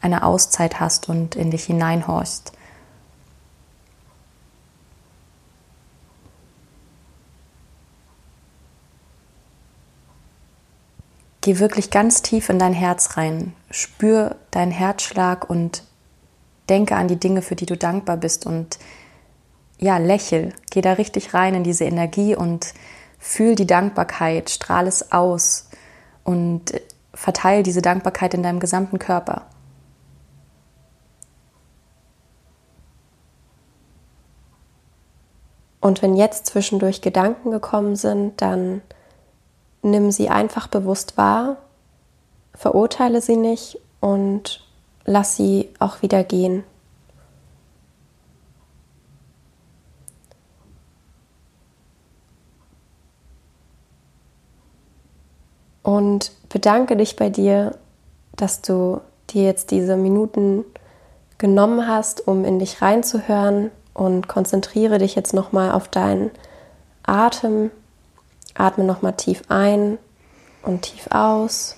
eine 0.00 0.22
Auszeit 0.22 0.80
hast 0.80 1.10
und 1.10 1.36
in 1.36 1.50
dich 1.50 1.64
hineinhorchst. 1.64 2.52
Geh 11.46 11.60
wirklich 11.60 11.92
ganz 11.92 12.22
tief 12.22 12.48
in 12.48 12.58
dein 12.58 12.72
Herz 12.72 13.16
rein. 13.16 13.54
Spür 13.70 14.34
deinen 14.50 14.72
Herzschlag 14.72 15.48
und 15.48 15.84
denke 16.68 16.96
an 16.96 17.06
die 17.06 17.20
Dinge, 17.20 17.40
für 17.40 17.54
die 17.54 17.66
du 17.66 17.76
dankbar 17.76 18.16
bist. 18.16 18.46
Und 18.46 18.80
ja, 19.78 19.98
lächel. 19.98 20.52
Geh 20.72 20.80
da 20.80 20.94
richtig 20.94 21.34
rein 21.34 21.54
in 21.54 21.62
diese 21.62 21.84
Energie 21.84 22.34
und 22.34 22.74
fühl 23.20 23.54
die 23.54 23.64
Dankbarkeit, 23.64 24.50
strahl 24.50 24.88
es 24.88 25.12
aus 25.12 25.68
und 26.24 26.80
verteile 27.14 27.62
diese 27.62 27.80
Dankbarkeit 27.80 28.34
in 28.34 28.42
deinem 28.42 28.58
gesamten 28.58 28.98
Körper. 28.98 29.46
Und 35.80 36.02
wenn 36.02 36.16
jetzt 36.16 36.46
zwischendurch 36.46 37.02
Gedanken 37.02 37.52
gekommen 37.52 37.94
sind, 37.94 38.42
dann 38.42 38.82
nimm 39.82 40.10
sie 40.10 40.28
einfach 40.28 40.68
bewusst 40.68 41.16
wahr, 41.16 41.56
verurteile 42.54 43.20
sie 43.20 43.36
nicht 43.36 43.78
und 44.00 44.64
lass 45.04 45.36
sie 45.36 45.68
auch 45.78 46.02
wieder 46.02 46.24
gehen. 46.24 46.64
Und 55.82 56.32
bedanke 56.48 56.96
dich 56.96 57.14
bei 57.14 57.30
dir, 57.30 57.78
dass 58.34 58.60
du 58.60 59.00
dir 59.30 59.44
jetzt 59.44 59.70
diese 59.70 59.96
Minuten 59.96 60.64
genommen 61.38 61.86
hast, 61.86 62.26
um 62.26 62.44
in 62.44 62.58
dich 62.58 62.82
reinzuhören 62.82 63.70
und 63.94 64.26
konzentriere 64.26 64.98
dich 64.98 65.14
jetzt 65.14 65.32
nochmal 65.32 65.70
auf 65.70 65.88
deinen 65.88 66.30
Atem 67.04 67.70
Atme 68.58 68.84
nochmal 68.84 69.14
tief 69.14 69.42
ein 69.48 69.98
und 70.62 70.82
tief 70.82 71.08
aus. 71.10 71.76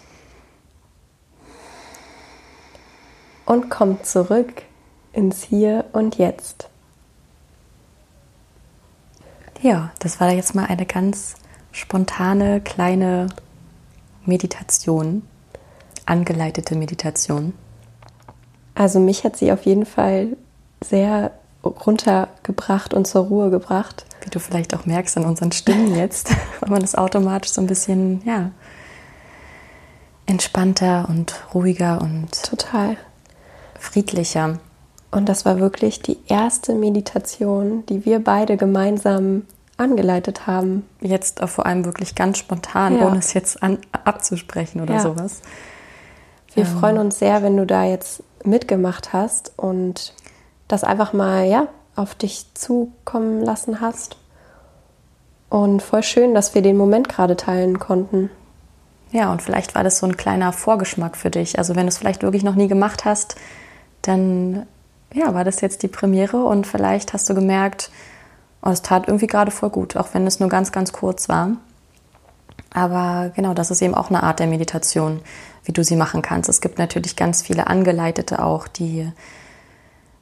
Und 3.46 3.70
komm 3.70 4.02
zurück 4.04 4.62
ins 5.12 5.42
Hier 5.42 5.86
und 5.92 6.18
Jetzt. 6.18 6.68
Ja, 9.60 9.90
das 9.98 10.20
war 10.20 10.30
jetzt 10.30 10.54
mal 10.54 10.66
eine 10.66 10.86
ganz 10.86 11.34
spontane 11.72 12.60
kleine 12.60 13.28
Meditation, 14.24 15.22
angeleitete 16.06 16.76
Meditation. 16.76 17.54
Also 18.74 19.00
mich 19.00 19.24
hat 19.24 19.36
sie 19.36 19.50
auf 19.50 19.66
jeden 19.66 19.86
Fall 19.86 20.36
sehr 20.84 21.32
runtergebracht 21.64 22.94
und 22.94 23.06
zur 23.06 23.24
Ruhe 23.24 23.50
gebracht. 23.50 24.04
Wie 24.22 24.30
du 24.30 24.40
vielleicht 24.40 24.74
auch 24.74 24.86
merkst 24.86 25.16
an 25.16 25.24
unseren 25.24 25.52
Stimmen 25.52 25.94
jetzt, 25.94 26.30
weil 26.60 26.70
man 26.70 26.80
das 26.80 26.94
automatisch 26.94 27.52
so 27.52 27.60
ein 27.60 27.66
bisschen, 27.66 28.22
ja, 28.24 28.50
entspannter 30.26 31.06
und 31.08 31.34
ruhiger 31.54 32.00
und 32.02 32.42
total 32.42 32.96
friedlicher. 33.78 34.58
Und 35.10 35.28
das 35.28 35.46
war 35.46 35.58
wirklich 35.58 36.02
die 36.02 36.18
erste 36.26 36.74
Meditation, 36.74 37.86
die 37.86 38.04
wir 38.04 38.22
beide 38.22 38.58
gemeinsam 38.58 39.44
angeleitet 39.78 40.46
haben. 40.46 40.86
Jetzt 41.00 41.42
auch 41.42 41.48
vor 41.48 41.64
allem 41.64 41.84
wirklich 41.84 42.14
ganz 42.14 42.38
spontan, 42.38 42.98
ja. 42.98 43.06
ohne 43.06 43.18
es 43.18 43.32
jetzt 43.32 43.62
an, 43.62 43.78
abzusprechen 44.04 44.82
oder 44.82 44.94
ja. 44.94 45.00
sowas. 45.00 45.40
Wir 46.54 46.64
ähm. 46.64 46.78
freuen 46.78 46.98
uns 46.98 47.18
sehr, 47.18 47.42
wenn 47.42 47.56
du 47.56 47.64
da 47.64 47.84
jetzt 47.84 48.22
mitgemacht 48.44 49.12
hast 49.12 49.52
und 49.56 50.14
das 50.66 50.84
einfach 50.84 51.12
mal 51.12 51.46
ja, 51.46 51.68
auf 51.98 52.14
dich 52.14 52.46
zukommen 52.54 53.42
lassen 53.42 53.80
hast. 53.80 54.16
Und 55.50 55.82
voll 55.82 56.02
schön, 56.02 56.34
dass 56.34 56.54
wir 56.54 56.62
den 56.62 56.76
Moment 56.76 57.08
gerade 57.08 57.36
teilen 57.36 57.78
konnten. 57.78 58.30
Ja, 59.10 59.32
und 59.32 59.40
vielleicht 59.40 59.74
war 59.74 59.84
das 59.84 59.98
so 59.98 60.06
ein 60.06 60.16
kleiner 60.16 60.52
Vorgeschmack 60.52 61.16
für 61.16 61.30
dich. 61.30 61.58
Also 61.58 61.74
wenn 61.74 61.86
du 61.86 61.88
es 61.88 61.98
vielleicht 61.98 62.22
wirklich 62.22 62.42
noch 62.44 62.54
nie 62.54 62.68
gemacht 62.68 63.04
hast, 63.04 63.36
dann 64.02 64.66
ja, 65.14 65.32
war 65.34 65.44
das 65.44 65.62
jetzt 65.62 65.82
die 65.82 65.88
Premiere 65.88 66.44
und 66.44 66.66
vielleicht 66.66 67.14
hast 67.14 67.30
du 67.30 67.34
gemerkt, 67.34 67.90
oh, 68.62 68.68
es 68.68 68.82
tat 68.82 69.08
irgendwie 69.08 69.26
gerade 69.26 69.50
voll 69.50 69.70
gut, 69.70 69.96
auch 69.96 70.08
wenn 70.12 70.26
es 70.26 70.40
nur 70.40 70.50
ganz, 70.50 70.72
ganz 70.72 70.92
kurz 70.92 71.30
war. 71.30 71.52
Aber 72.74 73.30
genau, 73.34 73.54
das 73.54 73.70
ist 73.70 73.80
eben 73.80 73.94
auch 73.94 74.10
eine 74.10 74.22
Art 74.22 74.40
der 74.40 74.46
Meditation, 74.46 75.20
wie 75.64 75.72
du 75.72 75.82
sie 75.82 75.96
machen 75.96 76.20
kannst. 76.20 76.50
Es 76.50 76.60
gibt 76.60 76.78
natürlich 76.78 77.16
ganz 77.16 77.42
viele 77.42 77.66
Angeleitete 77.66 78.44
auch, 78.44 78.68
die 78.68 79.10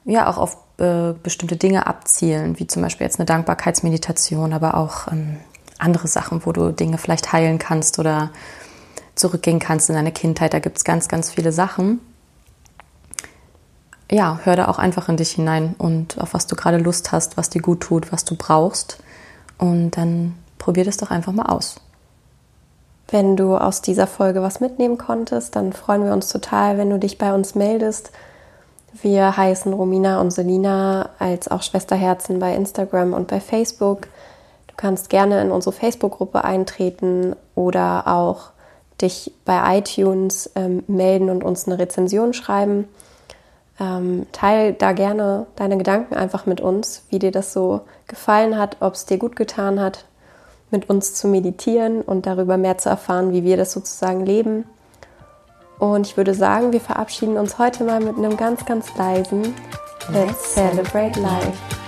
ja 0.05 0.29
auch 0.29 0.37
auf 0.37 0.57
äh, 0.77 1.13
bestimmte 1.23 1.57
Dinge 1.57 1.87
abzielen, 1.87 2.59
wie 2.59 2.67
zum 2.67 2.81
Beispiel 2.81 3.05
jetzt 3.05 3.19
eine 3.19 3.25
Dankbarkeitsmeditation, 3.25 4.53
aber 4.53 4.77
auch 4.77 5.11
ähm, 5.11 5.37
andere 5.79 6.07
Sachen, 6.07 6.45
wo 6.45 6.51
du 6.51 6.71
Dinge 6.71 6.97
vielleicht 6.97 7.33
heilen 7.33 7.59
kannst 7.59 7.99
oder 7.99 8.31
zurückgehen 9.15 9.59
kannst 9.59 9.89
in 9.89 9.95
deine 9.95 10.11
Kindheit. 10.11 10.53
Da 10.53 10.59
gibt 10.59 10.77
es 10.77 10.83
ganz, 10.83 11.07
ganz 11.07 11.31
viele 11.31 11.51
Sachen. 11.51 11.99
Ja, 14.09 14.39
hör 14.43 14.55
da 14.55 14.67
auch 14.67 14.79
einfach 14.79 15.09
in 15.09 15.17
dich 15.17 15.31
hinein 15.31 15.75
und 15.77 16.21
auf 16.21 16.33
was 16.33 16.47
du 16.47 16.55
gerade 16.55 16.77
Lust 16.77 17.11
hast, 17.11 17.35
was 17.35 17.49
dir 17.49 17.61
gut 17.61 17.81
tut, 17.81 18.11
was 18.11 18.23
du 18.23 18.35
brauchst. 18.35 18.99
Und 19.57 19.91
dann 19.91 20.35
probier 20.59 20.85
das 20.85 20.97
doch 20.97 21.11
einfach 21.11 21.33
mal 21.33 21.47
aus. 21.47 21.81
Wenn 23.09 23.35
du 23.35 23.57
aus 23.57 23.81
dieser 23.81 24.05
Folge 24.07 24.41
was 24.41 24.59
mitnehmen 24.59 24.97
konntest, 24.97 25.55
dann 25.55 25.73
freuen 25.73 26.05
wir 26.05 26.13
uns 26.13 26.29
total, 26.29 26.77
wenn 26.77 26.89
du 26.89 26.99
dich 26.99 27.17
bei 27.17 27.33
uns 27.33 27.55
meldest 27.55 28.11
wir 29.01 29.37
heißen 29.37 29.73
Romina 29.73 30.21
und 30.21 30.31
Selina 30.31 31.09
als 31.19 31.47
auch 31.47 31.61
Schwesterherzen 31.61 32.39
bei 32.39 32.55
Instagram 32.55 33.13
und 33.13 33.27
bei 33.27 33.39
Facebook. 33.39 34.03
Du 34.67 34.73
kannst 34.75 35.09
gerne 35.09 35.41
in 35.41 35.51
unsere 35.51 35.73
Facebook-Gruppe 35.73 36.43
eintreten 36.43 37.35
oder 37.55 38.07
auch 38.07 38.51
dich 39.01 39.33
bei 39.45 39.77
iTunes 39.77 40.51
ähm, 40.55 40.83
melden 40.87 41.29
und 41.29 41.43
uns 41.43 41.67
eine 41.67 41.79
Rezension 41.79 42.33
schreiben. 42.33 42.87
Ähm, 43.79 44.25
teil 44.31 44.73
da 44.73 44.91
gerne 44.91 45.45
deine 45.55 45.77
Gedanken 45.77 46.15
einfach 46.15 46.45
mit 46.45 46.61
uns, 46.61 47.03
wie 47.09 47.19
dir 47.19 47.31
das 47.31 47.53
so 47.53 47.81
gefallen 48.07 48.57
hat, 48.57 48.77
ob 48.79 48.95
es 48.95 49.05
dir 49.05 49.17
gut 49.17 49.35
getan 49.35 49.79
hat, 49.79 50.05
mit 50.71 50.89
uns 50.89 51.13
zu 51.13 51.27
meditieren 51.27 52.01
und 52.01 52.25
darüber 52.25 52.57
mehr 52.57 52.77
zu 52.77 52.89
erfahren, 52.89 53.31
wie 53.33 53.43
wir 53.43 53.55
das 53.55 53.71
sozusagen 53.71 54.25
leben. 54.25 54.65
Und 55.79 56.07
ich 56.07 56.17
würde 56.17 56.33
sagen, 56.33 56.73
wir 56.73 56.81
verabschieden 56.81 57.37
uns 57.37 57.59
heute 57.59 57.83
mal 57.83 57.99
mit 57.99 58.17
einem 58.17 58.35
ganz, 58.35 58.65
ganz 58.65 58.95
leisen 58.97 59.53
Let's 60.11 60.53
Celebrate 60.53 61.19
Life. 61.19 61.86